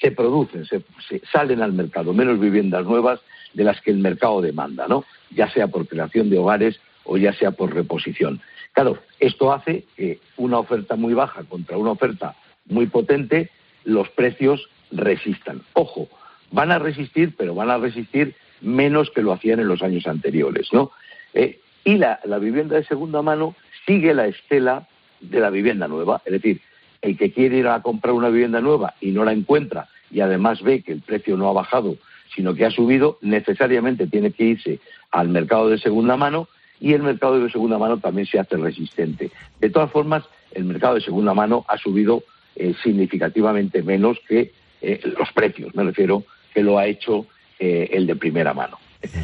se 0.00 0.10
producen, 0.10 0.64
se, 0.64 0.82
salen 1.30 1.62
al 1.62 1.72
mercado 1.72 2.12
menos 2.12 2.40
viviendas 2.40 2.84
nuevas 2.84 3.20
de 3.52 3.64
las 3.64 3.80
que 3.80 3.90
el 3.90 3.98
mercado 3.98 4.40
demanda, 4.40 4.86
¿no? 4.88 5.04
Ya 5.30 5.50
sea 5.50 5.68
por 5.68 5.86
creación 5.86 6.30
de 6.30 6.38
hogares 6.38 6.80
o 7.04 7.16
ya 7.18 7.32
sea 7.32 7.50
por 7.50 7.74
reposición. 7.74 8.40
Claro, 8.72 8.98
esto 9.18 9.52
hace 9.52 9.84
que 9.96 10.18
una 10.36 10.58
oferta 10.58 10.96
muy 10.96 11.14
baja 11.14 11.42
contra 11.44 11.76
una 11.76 11.90
oferta 11.90 12.36
muy 12.66 12.86
potente, 12.86 13.50
los 13.84 14.08
precios 14.10 14.68
resistan. 14.90 15.62
Ojo, 15.74 16.08
van 16.50 16.70
a 16.70 16.78
resistir, 16.78 17.34
pero 17.36 17.54
van 17.54 17.70
a 17.70 17.78
resistir 17.78 18.34
menos 18.60 19.10
que 19.10 19.22
lo 19.22 19.32
hacían 19.32 19.60
en 19.60 19.68
los 19.68 19.82
años 19.82 20.06
anteriores, 20.06 20.68
¿no? 20.72 20.90
Eh, 21.34 21.60
y 21.84 21.96
la, 21.96 22.20
la 22.24 22.38
vivienda 22.38 22.76
de 22.76 22.84
segunda 22.84 23.22
mano 23.22 23.54
sigue 23.86 24.14
la 24.14 24.26
estela 24.26 24.86
de 25.20 25.40
la 25.40 25.50
vivienda 25.50 25.88
nueva, 25.88 26.22
es 26.24 26.32
decir, 26.32 26.60
el 27.02 27.16
que 27.16 27.32
quiere 27.32 27.58
ir 27.58 27.68
a 27.68 27.80
comprar 27.82 28.14
una 28.14 28.28
vivienda 28.28 28.60
nueva 28.60 28.94
y 29.00 29.10
no 29.10 29.24
la 29.24 29.32
encuentra 29.32 29.88
y 30.10 30.20
además 30.20 30.62
ve 30.62 30.82
que 30.82 30.92
el 30.92 31.00
precio 31.00 31.36
no 31.36 31.48
ha 31.48 31.52
bajado, 31.52 31.96
sino 32.34 32.54
que 32.54 32.64
ha 32.64 32.70
subido, 32.70 33.18
necesariamente 33.22 34.06
tiene 34.06 34.32
que 34.32 34.44
irse 34.44 34.80
al 35.10 35.28
mercado 35.28 35.68
de 35.68 35.78
segunda 35.78 36.16
mano 36.16 36.48
y 36.80 36.94
el 36.94 37.02
mercado 37.02 37.38
de 37.38 37.50
segunda 37.50 37.78
mano 37.78 37.98
también 37.98 38.26
se 38.26 38.38
hace 38.38 38.56
resistente. 38.56 39.30
De 39.60 39.70
todas 39.70 39.90
formas, 39.90 40.24
el 40.52 40.64
mercado 40.64 40.94
de 40.94 41.02
segunda 41.02 41.34
mano 41.34 41.64
ha 41.68 41.76
subido 41.76 42.24
eh, 42.56 42.74
significativamente 42.82 43.82
menos 43.82 44.18
que 44.26 44.52
eh, 44.80 45.00
los 45.18 45.30
precios, 45.32 45.74
me 45.74 45.84
refiero, 45.84 46.24
que 46.52 46.62
lo 46.62 46.78
ha 46.78 46.86
hecho 46.86 47.26
eh, 47.58 47.90
el 47.92 48.06
de 48.06 48.16
primera 48.16 48.54
mano. 48.54 48.78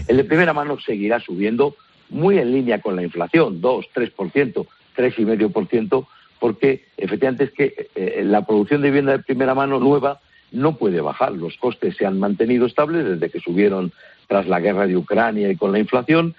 El 0.07 0.19
de 0.19 0.25
primera 0.25 0.53
mano 0.53 0.79
seguirá 0.79 1.19
subiendo 1.21 1.77
muy 2.09 2.39
en 2.39 2.53
línea 2.53 2.81
con 2.81 2.95
la 2.95 3.03
inflación, 3.03 3.61
2, 3.61 3.87
3%, 3.95 4.67
3,5%, 4.97 6.07
porque 6.39 6.85
efectivamente 6.97 7.45
es 7.45 7.51
que 7.51 7.89
la 8.23 8.47
producción 8.47 8.83
de 8.83 8.89
vivienda 8.89 9.13
de 9.13 9.25
primera 9.25 9.55
mano 9.55 9.81
nueva 9.81 10.21
no 10.53 10.77
puede 10.77 11.01
bajar. 11.01 11.33
Los 11.33 11.57
costes 11.57 11.97
se 11.97 12.07
han 12.07 12.19
mantenido 12.21 12.67
estables 12.67 13.05
desde 13.05 13.31
que 13.31 13.41
subieron 13.41 13.93
tras 14.29 14.47
la 14.47 14.61
guerra 14.61 14.87
de 14.87 14.97
Ucrania 14.97 15.51
y 15.51 15.57
con 15.57 15.73
la 15.73 15.79
inflación. 15.79 16.35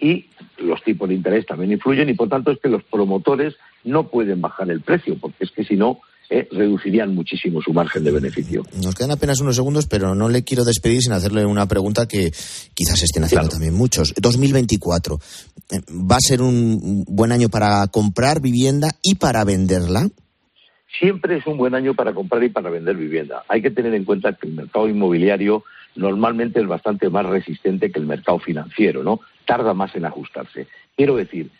Y 0.00 0.26
los 0.58 0.82
tipos 0.82 1.08
de 1.08 1.14
interés 1.14 1.46
también 1.46 1.72
influyen, 1.72 2.08
y 2.08 2.14
por 2.14 2.28
tanto 2.28 2.50
es 2.50 2.58
que 2.60 2.68
los 2.68 2.82
promotores 2.84 3.54
no 3.84 4.08
pueden 4.08 4.40
bajar 4.40 4.70
el 4.70 4.80
precio, 4.80 5.16
porque 5.20 5.44
es 5.44 5.50
que 5.50 5.64
si 5.64 5.76
no, 5.76 6.00
eh, 6.30 6.46
reducirían 6.50 7.14
muchísimo 7.14 7.62
su 7.62 7.72
margen 7.72 8.04
de 8.04 8.10
beneficio. 8.10 8.62
Nos 8.82 8.94
quedan 8.94 9.12
apenas 9.12 9.40
unos 9.40 9.56
segundos, 9.56 9.86
pero 9.86 10.14
no 10.14 10.28
le 10.28 10.44
quiero 10.44 10.64
despedir 10.64 11.00
sin 11.00 11.12
hacerle 11.12 11.46
una 11.46 11.66
pregunta 11.66 12.06
que 12.06 12.30
quizás 12.74 13.02
estén 13.02 13.24
haciendo 13.24 13.48
también 13.48 13.74
muchos. 13.74 14.12
2024, 14.14 15.18
eh, 15.70 15.80
¿va 15.90 16.16
a 16.16 16.20
ser 16.20 16.42
un 16.42 17.04
buen 17.06 17.32
año 17.32 17.48
para 17.48 17.86
comprar 17.86 18.40
vivienda 18.40 18.90
y 19.02 19.14
para 19.14 19.44
venderla? 19.44 20.08
siempre 20.98 21.36
es 21.36 21.46
un 21.46 21.58
buen 21.58 21.74
año 21.74 21.94
para 21.94 22.12
comprar 22.12 22.42
y 22.42 22.48
para 22.48 22.70
vender 22.70 22.96
vivienda. 22.96 23.44
Hay 23.48 23.62
que 23.62 23.70
tener 23.70 23.94
en 23.94 24.04
cuenta 24.04 24.32
que 24.32 24.48
el 24.48 24.54
mercado 24.54 24.88
inmobiliario 24.88 25.64
normalmente 25.98 26.60
es 26.60 26.66
bastante 26.66 27.10
más 27.10 27.26
resistente 27.26 27.90
que 27.90 27.98
el 27.98 28.06
mercado 28.06 28.38
financiero, 28.38 29.02
¿no? 29.02 29.20
Tarda 29.44 29.74
más 29.74 29.94
en 29.96 30.04
ajustarse. 30.04 30.68
Quiero 30.96 31.16
decir, 31.16 31.50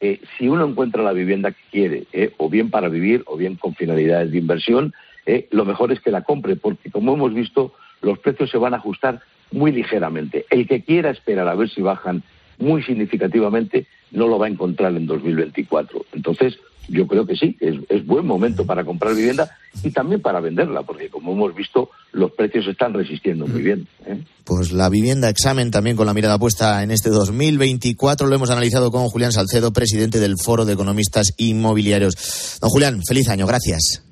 eh, 0.00 0.20
si 0.36 0.48
uno 0.48 0.66
encuentra 0.66 1.02
la 1.02 1.12
vivienda 1.12 1.52
que 1.52 1.62
quiere, 1.70 2.04
eh, 2.12 2.32
o 2.36 2.50
bien 2.50 2.70
para 2.70 2.88
vivir 2.88 3.22
o 3.26 3.36
bien 3.36 3.54
con 3.54 3.74
finalidades 3.74 4.32
de 4.32 4.38
inversión, 4.38 4.92
eh, 5.26 5.48
lo 5.50 5.64
mejor 5.64 5.92
es 5.92 6.00
que 6.00 6.10
la 6.10 6.22
compre, 6.22 6.56
porque 6.56 6.90
como 6.90 7.14
hemos 7.14 7.32
visto, 7.32 7.72
los 8.02 8.18
precios 8.18 8.50
se 8.50 8.58
van 8.58 8.74
a 8.74 8.78
ajustar 8.78 9.20
muy 9.52 9.72
ligeramente. 9.72 10.44
El 10.50 10.66
que 10.66 10.82
quiera 10.82 11.10
esperar 11.10 11.48
a 11.48 11.54
ver 11.54 11.70
si 11.70 11.80
bajan 11.80 12.22
muy 12.58 12.82
significativamente 12.82 13.86
no 14.10 14.26
lo 14.26 14.38
va 14.38 14.46
a 14.46 14.50
encontrar 14.50 14.94
en 14.96 15.06
2024. 15.06 16.04
Entonces, 16.12 16.58
yo 16.94 17.06
creo 17.06 17.26
que 17.26 17.34
sí, 17.34 17.56
es, 17.60 17.74
es, 17.88 18.06
buen 18.06 18.26
momento 18.26 18.64
para 18.64 18.84
comprar 18.84 19.14
vivienda 19.14 19.50
y 19.82 19.90
también 19.90 20.20
para 20.22 20.40
venderla, 20.40 20.82
porque 20.82 21.08
como 21.08 21.32
hemos 21.32 21.54
visto, 21.54 21.90
los 22.12 22.30
precios 22.32 22.66
están 22.66 22.94
resistiendo 22.94 23.46
muy 23.46 23.62
bien. 23.62 23.86
¿eh? 24.06 24.22
Pues 24.44 24.72
la 24.72 24.88
vivienda 24.88 25.28
examen 25.28 25.70
también 25.70 25.96
con 25.96 26.06
la 26.06 26.14
mirada 26.14 26.38
puesta 26.38 26.82
en 26.82 26.90
este 26.90 27.10
2024 27.10 28.26
lo 28.26 28.34
hemos 28.34 28.50
analizado 28.50 28.90
con 28.90 29.08
Julián 29.08 29.32
Salcedo, 29.32 29.72
presidente 29.72 30.20
del 30.20 30.34
Foro 30.42 30.64
de 30.64 30.74
Economistas 30.74 31.34
Inmobiliarios. 31.36 32.58
Don 32.60 32.70
Julián, 32.70 33.00
feliz 33.06 33.28
año, 33.28 33.46
gracias. 33.46 34.04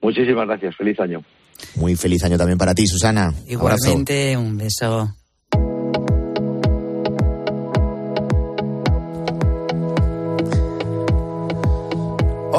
Muchísimas 0.00 0.46
gracias, 0.46 0.76
feliz 0.76 0.98
año. 1.00 1.22
Muy 1.74 1.96
feliz 1.96 2.22
año 2.24 2.38
también 2.38 2.58
para 2.58 2.74
ti, 2.74 2.86
Susana. 2.86 3.34
Igualmente, 3.46 4.36
un 4.36 4.56
beso. 4.56 5.14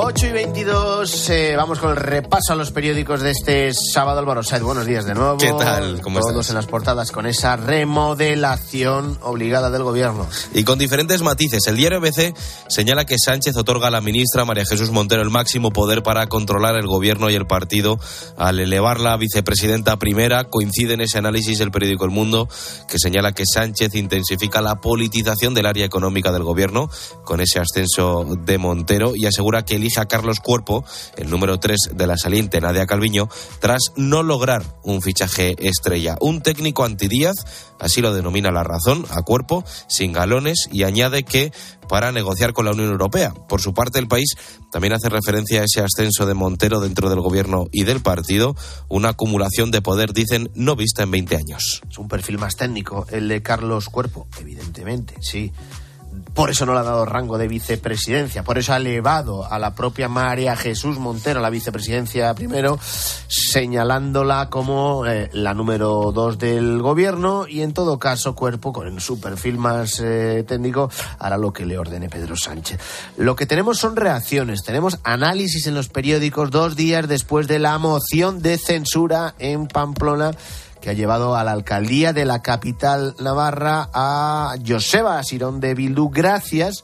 8 0.09 0.25
y 0.25 0.31
22, 0.31 1.29
eh, 1.29 1.53
vamos 1.55 1.77
con 1.77 1.91
el 1.91 1.95
repaso 1.95 2.53
a 2.53 2.55
los 2.55 2.71
periódicos 2.71 3.21
de 3.21 3.29
este 3.29 3.71
sábado. 3.75 4.17
Álvaro 4.17 4.41
Said, 4.41 4.63
buenos 4.63 4.87
días 4.87 5.05
de 5.05 5.13
nuevo. 5.13 5.37
¿Qué 5.37 5.51
tal? 5.51 6.01
¿Cómo 6.01 6.19
Todos 6.19 6.49
en 6.49 6.55
las 6.55 6.65
portadas 6.65 7.11
con 7.11 7.27
esa 7.27 7.55
remodelación 7.57 9.19
obligada 9.21 9.69
del 9.69 9.83
gobierno. 9.83 10.25
Y 10.51 10.63
con 10.63 10.79
diferentes 10.79 11.21
matices. 11.21 11.67
El 11.67 11.77
diario 11.77 11.99
ABC 11.99 12.35
señala 12.69 13.05
que 13.05 13.17
Sánchez 13.23 13.55
otorga 13.55 13.89
a 13.89 13.91
la 13.91 14.01
ministra 14.01 14.45
María 14.45 14.63
Jesús 14.67 14.89
Montero 14.89 15.21
el 15.21 15.29
máximo 15.29 15.69
poder 15.69 16.01
para 16.01 16.25
controlar 16.25 16.75
el 16.75 16.87
gobierno 16.87 17.29
y 17.29 17.35
el 17.35 17.45
partido 17.45 17.99
al 18.35 18.59
elevarla 18.59 19.13
a 19.13 19.17
vicepresidenta 19.17 19.99
primera. 19.99 20.45
Coincide 20.45 20.95
en 20.95 21.01
ese 21.01 21.19
análisis 21.19 21.59
el 21.59 21.69
periódico 21.69 22.05
El 22.05 22.11
Mundo, 22.11 22.49
que 22.87 22.97
señala 22.97 23.33
que 23.33 23.43
Sánchez 23.45 23.93
intensifica 23.93 24.59
la 24.59 24.81
politización 24.81 25.53
del 25.53 25.67
área 25.67 25.85
económica 25.85 26.31
del 26.31 26.41
gobierno 26.41 26.89
con 27.25 27.41
ese 27.41 27.59
ascenso 27.59 28.25
de 28.25 28.57
Montero 28.57 29.15
y 29.15 29.27
asegura 29.27 29.63
que 29.65 29.75
elige 29.75 29.98
Carlos 30.05 30.39
Cuerpo, 30.39 30.85
el 31.17 31.29
número 31.29 31.59
3 31.59 31.91
de 31.93 32.07
la 32.07 32.17
saliente 32.17 32.62
Nadia 32.62 32.85
Calviño, 32.85 33.29
tras 33.59 33.91
no 33.95 34.23
lograr 34.23 34.63
un 34.83 35.01
fichaje 35.01 35.55
estrella. 35.59 36.17
Un 36.21 36.41
técnico 36.41 36.83
antidíaz, 36.83 37.35
así 37.79 38.01
lo 38.01 38.13
denomina 38.13 38.51
la 38.51 38.63
razón, 38.63 39.05
a 39.09 39.21
Cuerpo, 39.21 39.63
sin 39.88 40.13
galones, 40.13 40.69
y 40.71 40.83
añade 40.83 41.23
que 41.23 41.51
para 41.88 42.12
negociar 42.12 42.53
con 42.53 42.65
la 42.65 42.71
Unión 42.71 42.91
Europea. 42.91 43.33
Por 43.33 43.62
su 43.62 43.73
parte, 43.73 43.99
el 43.99 44.07
país 44.07 44.35
también 44.71 44.93
hace 44.93 45.09
referencia 45.09 45.62
a 45.62 45.65
ese 45.65 45.81
ascenso 45.81 46.25
de 46.25 46.35
Montero 46.35 46.79
dentro 46.79 47.09
del 47.09 47.19
gobierno 47.19 47.65
y 47.71 47.83
del 47.83 48.01
partido, 48.01 48.55
una 48.88 49.09
acumulación 49.09 49.71
de 49.71 49.81
poder, 49.81 50.13
dicen, 50.13 50.49
no 50.53 50.75
vista 50.75 51.03
en 51.03 51.12
20 51.12 51.35
años. 51.35 51.81
Es 51.89 51.97
un 51.97 52.07
perfil 52.07 52.38
más 52.38 52.55
técnico, 52.55 53.05
el 53.09 53.27
de 53.27 53.41
Carlos 53.41 53.89
Cuerpo, 53.89 54.27
evidentemente, 54.39 55.15
sí. 55.21 55.51
Por 56.39 56.52
eso 56.52 56.65
no 56.65 56.73
le 56.73 56.80
ha 56.80 56.84
dado 56.84 57.04
rango 57.04 57.38
de 57.38 57.49
vicepresidencia, 57.49 58.43
por 58.43 58.58
eso 58.58 58.71
ha 58.71 58.78
elevado 58.78 59.45
a 59.52 59.60
la 59.60 59.75
propia 59.75 60.08
María 60.08 60.56
Jesús 60.56 60.97
Montero 60.97 61.41
a 61.41 61.43
la 61.43 61.49
vicepresidencia 61.49 62.34
primero, 62.34 62.80
señalándola 63.28 64.49
como 64.49 65.06
eh, 65.06 65.30
la 65.34 65.54
número 65.54 66.13
dos 66.13 66.39
del 66.39 66.82
gobierno 66.82 67.45
y 67.45 67.62
en 67.62 67.73
todo 67.73 67.99
caso 67.99 68.36
Cuerpo, 68.36 68.71
con 68.71 69.02
su 69.02 69.19
perfil 69.19 69.58
más 69.58 69.99
eh, 69.99 70.45
técnico, 70.47 70.89
hará 71.19 71.38
lo 71.38 71.52
que 71.52 71.65
le 71.65 71.78
ordene 71.78 72.08
Pedro 72.08 72.38
Sánchez. 72.38 72.80
Lo 73.17 73.36
que 73.36 73.45
tenemos 73.45 73.78
son 73.78 73.97
reacciones, 73.97 74.63
tenemos 74.63 74.97
análisis 75.04 75.67
en 75.67 75.75
los 75.75 75.89
periódicos 75.89 76.52
dos 76.52 76.78
días 76.78 77.10
después 77.10 77.49
de 77.49 77.60
la 77.60 77.78
moción 77.80 78.41
de 78.41 78.58
censura 78.58 79.36
en 79.39 79.67
Pamplona 79.67 80.32
que 80.81 80.89
ha 80.89 80.93
llevado 80.93 81.35
a 81.35 81.43
la 81.43 81.51
alcaldía 81.51 82.13
de 82.13 82.25
la 82.25 82.41
capital 82.41 83.15
navarra 83.19 83.89
a 83.93 84.55
Joseba 84.65 85.21
Sirón 85.23 85.59
de 85.59 85.75
Bildu 85.75 86.09
gracias 86.09 86.83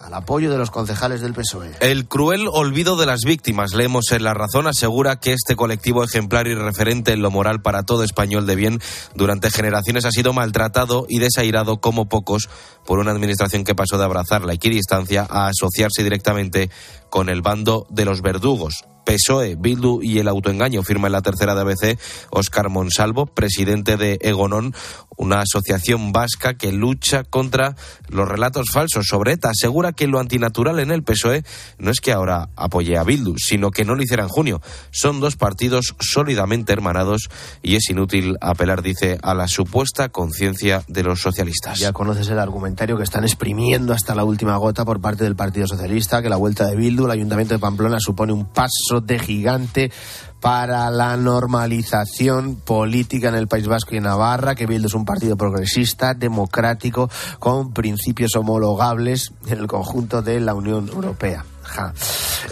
al 0.00 0.14
apoyo 0.14 0.50
de 0.50 0.58
los 0.58 0.70
concejales 0.70 1.20
del 1.20 1.34
PSOE. 1.34 1.72
El 1.80 2.08
cruel 2.08 2.48
olvido 2.50 2.96
de 2.96 3.06
las 3.06 3.20
víctimas, 3.24 3.74
leemos 3.74 4.10
en 4.12 4.24
La 4.24 4.34
Razón, 4.34 4.66
asegura 4.66 5.20
que 5.20 5.32
este 5.32 5.56
colectivo 5.56 6.02
ejemplar 6.02 6.46
y 6.46 6.54
referente 6.54 7.12
en 7.12 7.22
lo 7.22 7.30
moral 7.30 7.60
para 7.60 7.82
todo 7.82 8.02
español 8.02 8.46
de 8.46 8.56
bien 8.56 8.80
durante 9.14 9.50
generaciones 9.50 10.04
ha 10.06 10.10
sido 10.10 10.32
maltratado 10.32 11.04
y 11.08 11.18
desairado 11.18 11.80
como 11.80 12.08
pocos 12.08 12.48
por 12.86 12.98
una 12.98 13.10
administración 13.10 13.64
que 13.64 13.74
pasó 13.74 13.98
de 13.98 14.04
abrazar 14.04 14.44
la 14.44 14.54
equidistancia 14.54 15.26
a 15.28 15.48
asociarse 15.48 16.02
directamente 16.02 16.70
con 17.10 17.28
el 17.28 17.42
bando 17.42 17.86
de 17.90 18.06
los 18.06 18.22
verdugos. 18.22 18.84
PSOE, 19.04 19.56
Bildu 19.56 20.02
y 20.02 20.18
el 20.18 20.28
autoengaño, 20.28 20.82
firma 20.82 21.08
en 21.08 21.12
la 21.12 21.22
tercera 21.22 21.54
de 21.54 21.60
ABC 21.60 21.98
Óscar 22.30 22.68
Monsalvo, 22.68 23.26
presidente 23.26 23.96
de 23.96 24.18
Egonón, 24.22 24.74
una 25.16 25.40
asociación 25.40 26.12
vasca 26.12 26.54
que 26.54 26.72
lucha 26.72 27.24
contra 27.24 27.76
los 28.08 28.28
relatos 28.28 28.66
falsos 28.72 29.06
sobre 29.06 29.32
ETA. 29.32 29.50
Asegura 29.50 29.92
que 29.92 30.06
lo 30.06 30.18
antinatural 30.18 30.80
en 30.80 30.90
el 30.90 31.02
PSOE 31.02 31.44
no 31.78 31.90
es 31.90 32.00
que 32.00 32.12
ahora 32.12 32.48
apoye 32.56 32.96
a 32.96 33.04
Bildu, 33.04 33.34
sino 33.36 33.70
que 33.70 33.84
no 33.84 33.94
lo 33.94 34.02
hiciera 34.02 34.22
en 34.22 34.28
junio. 34.28 34.62
Son 34.90 35.20
dos 35.20 35.36
partidos 35.36 35.94
sólidamente 36.00 36.72
hermanados 36.72 37.28
y 37.62 37.76
es 37.76 37.88
inútil 37.90 38.36
apelar, 38.40 38.82
dice, 38.82 39.18
a 39.22 39.34
la 39.34 39.48
supuesta 39.48 40.08
conciencia 40.08 40.84
de 40.88 41.02
los 41.02 41.20
socialistas. 41.20 41.78
Ya 41.78 41.92
conoces 41.92 42.28
el 42.28 42.38
argumentario 42.38 42.96
que 42.96 43.04
están 43.04 43.24
exprimiendo 43.24 43.92
hasta 43.92 44.14
la 44.14 44.24
última 44.24 44.56
gota 44.56 44.84
por 44.84 45.00
parte 45.00 45.24
del 45.24 45.36
Partido 45.36 45.66
Socialista, 45.66 46.22
que 46.22 46.28
la 46.28 46.36
vuelta 46.36 46.66
de 46.66 46.76
Bildu, 46.76 47.04
el 47.04 47.10
Ayuntamiento 47.10 47.54
de 47.54 47.60
Pamplona, 47.60 47.98
supone 48.00 48.32
un 48.32 48.46
paso 48.46 48.89
de 48.98 49.20
gigante 49.20 49.92
para 50.40 50.90
la 50.90 51.16
normalización 51.16 52.56
política 52.56 53.28
en 53.28 53.36
el 53.36 53.46
País 53.46 53.68
Vasco 53.68 53.94
y 53.94 54.00
Navarra, 54.00 54.54
que 54.54 54.66
Bildu 54.66 54.88
es 54.88 54.94
un 54.94 55.04
partido 55.04 55.36
progresista, 55.36 56.14
democrático, 56.14 57.08
con 57.38 57.72
principios 57.72 58.34
homologables 58.34 59.32
en 59.46 59.58
el 59.58 59.66
conjunto 59.68 60.22
de 60.22 60.40
la 60.40 60.54
Unión 60.54 60.88
Europea. 60.88 61.44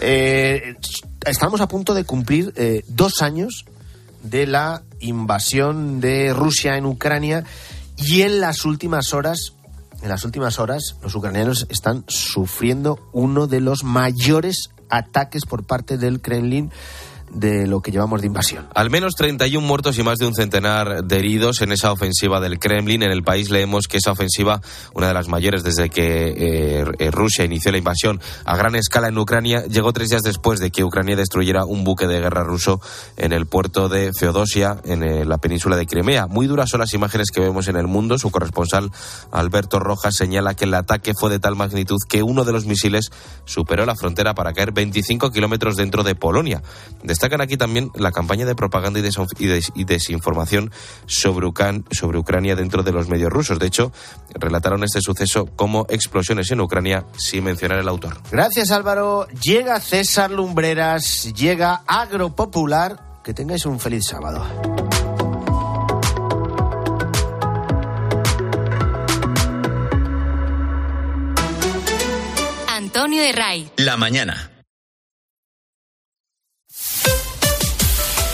Eh, 0.01 0.77
estamos 1.27 1.61
a 1.61 1.67
punto 1.67 1.95
de 1.95 2.05
cumplir 2.05 2.53
eh, 2.57 2.85
dos 2.87 3.23
años 3.23 3.65
de 4.23 4.47
la 4.47 4.83
invasión 5.01 6.01
de 6.01 6.33
Rusia 6.33 6.77
en 6.77 6.87
Ucrania 6.87 7.45
y 7.97 8.23
en 8.23 8.41
las 8.41 8.65
últimas 8.65 9.13
horas 9.13 9.55
en 10.01 10.11
las 10.11 10.25
últimas 10.25 10.61
horas, 10.61 10.95
los 11.03 11.17
ucranianos 11.17 11.67
están 11.71 12.05
sufriendo 12.07 13.01
uno 13.13 13.49
de 13.49 13.61
los 13.61 13.83
mayores 13.83 14.71
ataques 14.89 15.45
por 15.45 15.65
parte 15.65 15.99
del 15.99 16.21
Kremlin 16.21 16.71
de 17.31 17.67
lo 17.67 17.81
que 17.81 17.91
llevamos 17.91 18.21
de 18.21 18.27
invasión. 18.27 18.67
Al 18.75 18.91
menos 18.91 19.15
31 19.15 19.67
muertos 19.67 19.99
y 19.99 20.03
más 20.03 20.19
de 20.19 20.27
un 20.27 20.35
centenar 20.35 21.05
de 21.05 21.19
heridos 21.19 21.63
en 21.63 21.73
esa 21.73 21.93
ofensiva 21.93 22.41
del 22.41 22.59
Kremlin. 22.59 23.03
En 23.03 23.11
el 23.11 23.23
país 23.23 23.51
leemos 23.51 23.87
que 23.89 23.99
esa 23.99 24.13
ofensiva, 24.13 24.61
una 24.95 25.09
de 25.09 25.15
las 25.15 25.29
mayores 25.29 25.63
desde 25.63 25.91
que 25.91 26.29
eh, 26.29 26.85
eh, 26.99 27.11
Rusia 27.11 27.45
inició 27.45 27.73
la 27.73 27.79
invasión 27.79 28.21
a 28.45 28.57
gran 28.57 28.75
escala 28.75 29.09
en 29.09 29.19
Ucrania, 29.19 29.65
llegó 29.67 29.93
tres 29.93 30.11
días 30.11 30.23
después 30.23 30.61
de 30.61 30.71
que 30.71 30.85
Ucrania 30.85 31.17
destruyera 31.17 31.65
un 31.65 31.85
buque 31.85 32.07
de 32.07 32.21
guerra 32.21 32.45
ruso 32.45 32.81
en 33.17 33.33
el 33.33 33.47
puerto 33.47 33.89
de 33.89 34.13
Feodosia, 34.13 34.81
en 34.85 35.03
eh, 35.03 35.25
la 35.25 35.39
península 35.39 35.77
de 35.77 35.87
Crimea. 35.87 36.27
Muy 36.27 36.47
duras 36.47 36.71
son 36.71 36.81
las 36.81 36.95
imágenes 36.95 37.31
que 37.31 37.41
vemos 37.41 37.69
en 37.69 37.77
el 37.77 37.87
mundo. 37.87 38.19
Su 38.19 38.31
corresponsal, 38.31 38.91
Alberto 39.31 39.79
Rojas, 39.79 40.15
señala 40.15 40.55
que 40.55 40.65
el 40.65 40.75
ataque 40.75 41.13
fue 41.19 41.31
de 41.31 41.39
tal 41.39 41.57
magnitud 41.57 41.99
que 42.09 42.23
uno 42.23 42.45
de 42.45 42.53
los 42.53 42.67
misiles 42.67 43.11
superó 43.45 43.87
la 43.87 43.97
frontera 43.97 44.35
para 44.35 44.53
caer 44.53 44.73
25 44.73 45.31
kilómetros 45.31 45.77
dentro 45.77 46.03
de 46.03 46.15
Polonia. 46.15 46.63
Destacan 47.19 47.41
aquí 47.41 47.57
también 47.57 47.91
la 47.97 48.13
campaña 48.13 48.47
de 48.47 48.55
propaganda 48.55 49.01
y, 49.01 49.85
desinformación 49.85 50.71
sobre, 51.07 51.49
sobre 51.91 52.19
Ucrania 52.19 52.55
dentro 52.55 52.85
de 52.85 52.93
los 52.93 53.09
medios 53.09 53.33
rusos. 53.33 53.59
De 53.59 53.67
hecho, 53.67 53.91
relataron 54.35 54.85
este 54.85 55.01
suceso 55.01 55.47
como 55.57 55.85
explosiones 55.89 56.49
en 56.53 56.61
Ucrania 56.61 57.07
sin 57.17 57.43
mencionar 57.43 57.81
el 57.81 57.89
autor. 57.89 58.19
Gracias 58.31 58.71
Álvaro. 58.71 59.27
Llega 59.43 59.81
César 59.81 60.31
Lumbreras, 60.31 61.35
llega 61.35 61.83
Agropopular. 61.89 63.19
Que 63.25 63.35
tengáis 63.35 63.67
un 63.67 63.81
feliz 63.81 64.05
sábado. 64.07 64.47
Antonio 72.69 73.21
de 73.25 73.33
Ray. 73.33 73.73
La 73.77 73.97
mañana. 73.97 74.53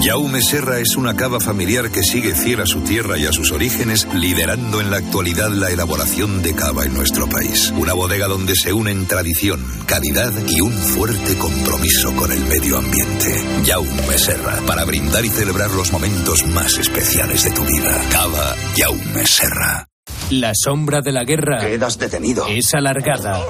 Jaume 0.00 0.40
Serra 0.42 0.78
es 0.78 0.96
una 0.96 1.16
cava 1.16 1.40
familiar 1.40 1.90
que 1.90 2.04
sigue 2.04 2.32
fiel 2.32 2.60
a 2.60 2.66
su 2.66 2.82
tierra 2.82 3.18
y 3.18 3.26
a 3.26 3.32
sus 3.32 3.50
orígenes, 3.50 4.06
liderando 4.14 4.80
en 4.80 4.90
la 4.90 4.98
actualidad 4.98 5.50
la 5.50 5.70
elaboración 5.70 6.40
de 6.40 6.54
cava 6.54 6.84
en 6.84 6.94
nuestro 6.94 7.28
país. 7.28 7.72
Una 7.76 7.94
bodega 7.94 8.28
donde 8.28 8.54
se 8.54 8.72
unen 8.72 9.06
tradición, 9.06 9.60
calidad 9.86 10.32
y 10.48 10.60
un 10.60 10.72
fuerte 10.72 11.36
compromiso 11.36 12.14
con 12.14 12.30
el 12.30 12.40
medio 12.44 12.78
ambiente. 12.78 13.42
Jaume 13.66 14.18
Serra, 14.18 14.60
para 14.66 14.84
brindar 14.84 15.24
y 15.24 15.30
celebrar 15.30 15.70
los 15.72 15.92
momentos 15.92 16.46
más 16.46 16.78
especiales 16.78 17.42
de 17.42 17.50
tu 17.50 17.64
vida. 17.64 18.00
Cava 18.12 18.54
Jaume 18.76 19.26
Serra. 19.26 19.88
La 20.30 20.52
sombra 20.54 21.00
de 21.00 21.12
la 21.12 21.24
guerra. 21.24 21.58
Quedas 21.58 21.98
detenido. 21.98 22.46
Es 22.46 22.72
alargada. 22.72 23.42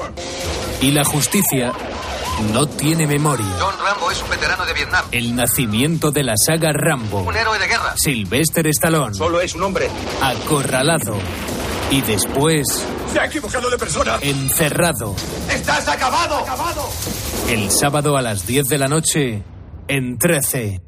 Y 0.80 0.92
la 0.92 1.04
justicia 1.04 1.72
no 2.52 2.66
tiene 2.66 3.06
memoria. 3.06 3.46
John 3.58 3.74
Rambo 3.82 4.10
es 4.10 4.22
un 4.22 4.30
veterano 4.30 4.64
de 4.64 4.72
Vietnam. 4.72 5.04
El 5.10 5.34
nacimiento 5.34 6.10
de 6.10 6.22
la 6.22 6.34
saga 6.36 6.72
Rambo. 6.72 7.20
Un 7.22 7.36
héroe 7.36 7.58
de 7.58 7.66
guerra. 7.66 7.94
Sylvester 7.96 8.66
Stallone. 8.68 9.14
Solo 9.14 9.40
es 9.40 9.54
un 9.54 9.62
hombre. 9.64 9.88
Acorralado. 10.22 11.18
Y 11.90 12.00
después. 12.02 12.86
Se 13.12 13.20
ha 13.20 13.26
equivocado 13.26 13.68
de 13.70 13.78
persona. 13.78 14.18
Encerrado. 14.20 15.16
¡Estás 15.50 15.88
acabado! 15.88 16.38
¡Acabado! 16.38 16.88
El 17.48 17.70
sábado 17.70 18.16
a 18.16 18.22
las 18.22 18.46
10 18.46 18.68
de 18.68 18.78
la 18.78 18.88
noche. 18.88 19.42
En 19.88 20.18
13. 20.18 20.87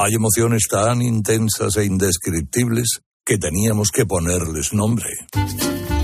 Hay 0.00 0.14
emociones 0.14 0.68
tan 0.70 1.02
intensas 1.02 1.76
e 1.76 1.84
indescriptibles 1.84 3.00
que 3.26 3.36
teníamos 3.36 3.90
que 3.90 4.06
ponerles 4.06 4.72
nombre. 4.72 5.08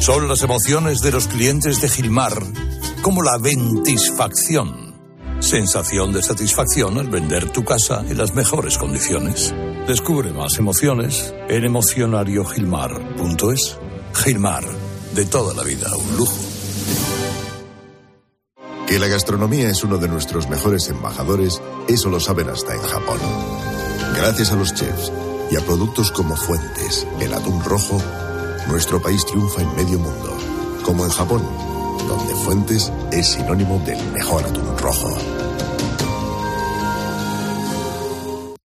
Son 0.00 0.26
las 0.26 0.42
emociones 0.42 0.98
de 0.98 1.12
los 1.12 1.28
clientes 1.28 1.80
de 1.80 1.88
Gilmar, 1.88 2.33
como 3.02 3.22
la 3.22 3.38
ventisfacción. 3.38 4.96
Sensación 5.38 6.12
de 6.12 6.24
satisfacción 6.24 6.98
al 6.98 7.09
vender 7.09 7.52
tu 7.52 7.64
casa 7.64 8.00
en 8.00 8.18
las 8.18 8.35
mejores 8.35 8.78
condiciones. 8.78 9.54
Descubre 9.87 10.33
más 10.33 10.59
emociones 10.59 11.33
en 11.48 11.64
emocionariogilmar.es. 11.64 13.78
Gilmar, 14.12 14.64
de 15.14 15.24
toda 15.24 15.54
la 15.54 15.62
vida, 15.62 15.87
un 15.96 16.16
lujo. 16.16 16.35
Que 18.88 18.98
la 18.98 19.07
gastronomía 19.07 19.68
es 19.68 19.85
uno 19.85 19.98
de 19.98 20.09
nuestros 20.09 20.48
mejores 20.48 20.88
embajadores, 20.88 21.62
eso 21.87 22.11
lo 22.11 22.18
saben 22.18 22.48
hasta 22.48 22.74
en 22.74 22.83
Japón. 22.83 23.20
Gracias 24.14 24.53
a 24.53 24.57
los 24.57 24.72
chefs 24.74 25.12
y 25.50 25.57
a 25.57 25.61
productos 25.61 26.11
como 26.11 26.37
Fuentes, 26.37 27.07
el 27.20 27.35
atún 27.35 27.62
rojo, 27.64 28.00
nuestro 28.68 29.00
país 29.03 29.24
triunfa 29.27 29.62
en 29.62 29.74
medio 29.77 29.98
mundo, 29.98 30.37
como 30.85 31.05
en 31.05 31.11
Japón, 31.11 31.42
donde 32.09 32.35
Fuentes 32.35 32.92
es 33.12 33.27
sinónimo 33.27 33.79
del 33.81 33.98
mejor 34.12 34.44
atún 34.44 34.79
rojo. 34.79 35.09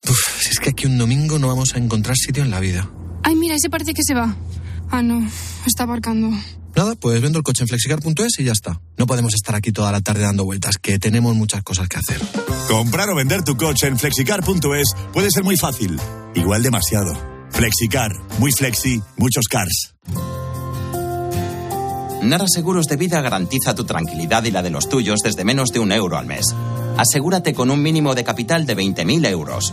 Uf, 0.08 0.42
si 0.42 0.50
es 0.50 0.60
que 0.60 0.70
aquí 0.70 0.86
un 0.86 0.98
domingo 0.98 1.38
no 1.38 1.48
vamos 1.48 1.74
a 1.74 1.78
encontrar 1.78 2.16
sitio 2.16 2.42
en 2.42 2.50
la 2.50 2.60
vida. 2.60 2.90
Ay, 3.22 3.36
mira, 3.36 3.54
ese 3.54 3.70
parece 3.70 3.94
que 3.94 4.02
se 4.02 4.14
va. 4.14 4.36
Ah, 4.90 5.02
no, 5.02 5.26
está 5.66 5.84
aparcando. 5.84 6.30
Nada, 6.76 6.94
pues 6.94 7.22
vendo 7.22 7.38
el 7.38 7.42
coche 7.42 7.62
en 7.62 7.68
flexicar.es 7.68 8.38
y 8.38 8.44
ya 8.44 8.52
está. 8.52 8.78
No 8.98 9.06
podemos 9.06 9.32
estar 9.32 9.54
aquí 9.54 9.72
toda 9.72 9.90
la 9.90 10.02
tarde 10.02 10.24
dando 10.24 10.44
vueltas, 10.44 10.76
que 10.76 10.98
tenemos 10.98 11.34
muchas 11.34 11.62
cosas 11.62 11.88
que 11.88 11.96
hacer. 11.96 12.20
Comprar 12.68 13.08
o 13.08 13.14
vender 13.16 13.42
tu 13.42 13.56
coche 13.56 13.86
en 13.86 13.98
flexicar.es 13.98 14.88
puede 15.14 15.30
ser 15.30 15.42
muy 15.42 15.56
fácil, 15.56 15.98
igual 16.34 16.62
demasiado. 16.62 17.16
Flexicar, 17.50 18.12
muy 18.38 18.52
flexi, 18.52 19.00
muchos 19.16 19.46
cars. 19.48 19.94
Nara 22.22 22.46
Seguros 22.46 22.86
de 22.86 22.96
Vida 22.96 23.22
garantiza 23.22 23.74
tu 23.74 23.84
tranquilidad 23.84 24.44
y 24.44 24.50
la 24.50 24.62
de 24.62 24.70
los 24.70 24.90
tuyos 24.90 25.20
desde 25.24 25.44
menos 25.44 25.70
de 25.70 25.78
un 25.78 25.92
euro 25.92 26.18
al 26.18 26.26
mes. 26.26 26.54
Asegúrate 26.98 27.54
con 27.54 27.70
un 27.70 27.82
mínimo 27.82 28.14
de 28.14 28.24
capital 28.24 28.66
de 28.66 28.76
20.000 28.76 29.26
euros 29.28 29.72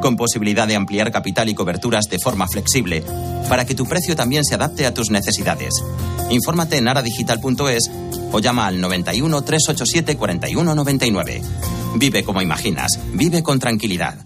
con 0.00 0.16
posibilidad 0.16 0.66
de 0.68 0.76
ampliar 0.76 1.10
capital 1.10 1.48
y 1.48 1.54
coberturas 1.54 2.06
de 2.10 2.18
forma 2.18 2.46
flexible, 2.48 3.02
para 3.48 3.64
que 3.64 3.74
tu 3.74 3.86
precio 3.86 4.16
también 4.16 4.44
se 4.44 4.54
adapte 4.54 4.86
a 4.86 4.94
tus 4.94 5.10
necesidades. 5.10 5.74
Infórmate 6.30 6.76
en 6.76 6.88
aradigital.es 6.88 7.90
o 8.32 8.38
llama 8.40 8.66
al 8.66 8.80
91 8.80 9.42
387 9.42 10.16
4199. 10.16 11.42
Vive 11.96 12.24
como 12.24 12.42
imaginas, 12.42 12.98
vive 13.12 13.42
con 13.42 13.58
tranquilidad. 13.58 14.25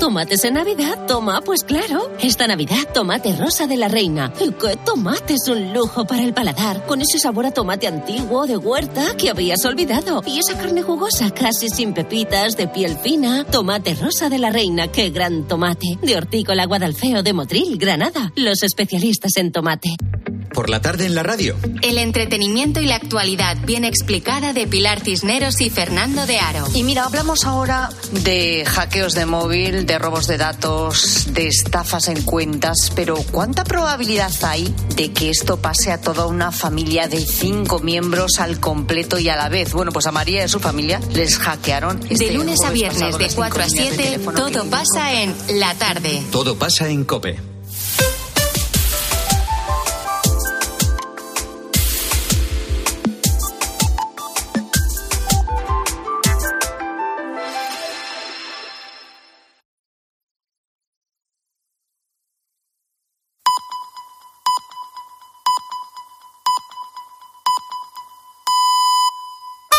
¿Tomates 0.00 0.44
en 0.44 0.54
Navidad? 0.54 1.06
Toma, 1.06 1.42
pues 1.42 1.62
claro. 1.62 2.10
Esta 2.20 2.46
Navidad, 2.46 2.88
tomate 2.94 3.36
rosa 3.36 3.66
de 3.66 3.76
la 3.76 3.88
reina. 3.88 4.32
¿Y 4.40 4.50
qué 4.52 4.76
tomate 4.84 5.34
es 5.34 5.46
un 5.48 5.74
lujo 5.74 6.06
para 6.06 6.22
el 6.22 6.32
paladar? 6.32 6.86
Con 6.86 7.02
ese 7.02 7.18
sabor 7.18 7.44
a 7.44 7.50
tomate 7.50 7.86
antiguo 7.86 8.46
de 8.46 8.56
huerta 8.56 9.14
que 9.18 9.28
habías 9.28 9.62
olvidado. 9.66 10.22
Y 10.24 10.38
esa 10.38 10.56
carne 10.56 10.82
jugosa, 10.82 11.30
casi 11.32 11.68
sin 11.68 11.92
pepitas, 11.92 12.56
de 12.56 12.66
piel 12.68 12.96
fina. 12.96 13.44
Tomate 13.44 13.94
rosa 13.94 14.30
de 14.30 14.38
la 14.38 14.50
reina, 14.50 14.88
qué 14.88 15.10
gran 15.10 15.46
tomate. 15.46 15.98
De 16.00 16.16
Hortícola 16.16 16.64
Guadalfeo 16.64 17.22
de 17.22 17.32
Motril, 17.34 17.76
Granada. 17.76 18.32
Los 18.36 18.62
especialistas 18.62 19.32
en 19.36 19.52
tomate. 19.52 19.90
Por 20.52 20.68
la 20.68 20.80
tarde 20.80 21.06
en 21.06 21.14
la 21.14 21.22
radio. 21.22 21.56
El 21.82 21.98
entretenimiento 21.98 22.80
y 22.80 22.86
la 22.86 22.96
actualidad 22.96 23.56
bien 23.64 23.84
explicada 23.84 24.52
de 24.52 24.66
Pilar 24.66 25.00
Cisneros 25.00 25.60
y 25.60 25.70
Fernando 25.70 26.26
de 26.26 26.38
Aro. 26.38 26.66
Y 26.74 26.82
mira, 26.82 27.04
hablamos 27.04 27.44
ahora 27.44 27.90
de 28.24 28.64
hackeos 28.66 29.14
de 29.14 29.26
móvil, 29.26 29.86
de 29.86 29.98
robos 29.98 30.26
de 30.26 30.38
datos, 30.38 31.28
de 31.32 31.46
estafas 31.46 32.08
en 32.08 32.22
cuentas, 32.22 32.92
pero 32.94 33.14
¿cuánta 33.30 33.64
probabilidad 33.64 34.32
hay 34.42 34.74
de 34.96 35.12
que 35.12 35.30
esto 35.30 35.58
pase 35.58 35.92
a 35.92 36.00
toda 36.00 36.26
una 36.26 36.52
familia 36.52 37.08
de 37.08 37.20
cinco 37.20 37.78
miembros 37.78 38.40
al 38.40 38.60
completo 38.60 39.18
y 39.18 39.28
a 39.28 39.36
la 39.36 39.48
vez? 39.48 39.72
Bueno, 39.72 39.92
pues 39.92 40.06
a 40.06 40.12
María 40.12 40.40
y 40.40 40.44
a 40.44 40.48
su 40.48 40.60
familia 40.60 41.00
les 41.12 41.38
hackearon. 41.38 42.00
Este 42.10 42.26
de 42.26 42.34
lunes 42.34 42.60
a 42.64 42.70
viernes 42.70 43.16
de 43.16 43.24
las 43.24 43.34
4 43.34 43.62
a 43.62 43.68
cinco 43.68 43.76
líneas 43.76 43.96
de 43.96 44.02
7, 44.02 44.10
teléfono 44.10 44.38
todo 44.38 44.64
pasa 44.70 45.22
en 45.22 45.34
la 45.58 45.74
tarde. 45.74 46.22
Todo 46.30 46.56
pasa 46.56 46.88
en 46.88 47.04
Cope. 47.04 47.49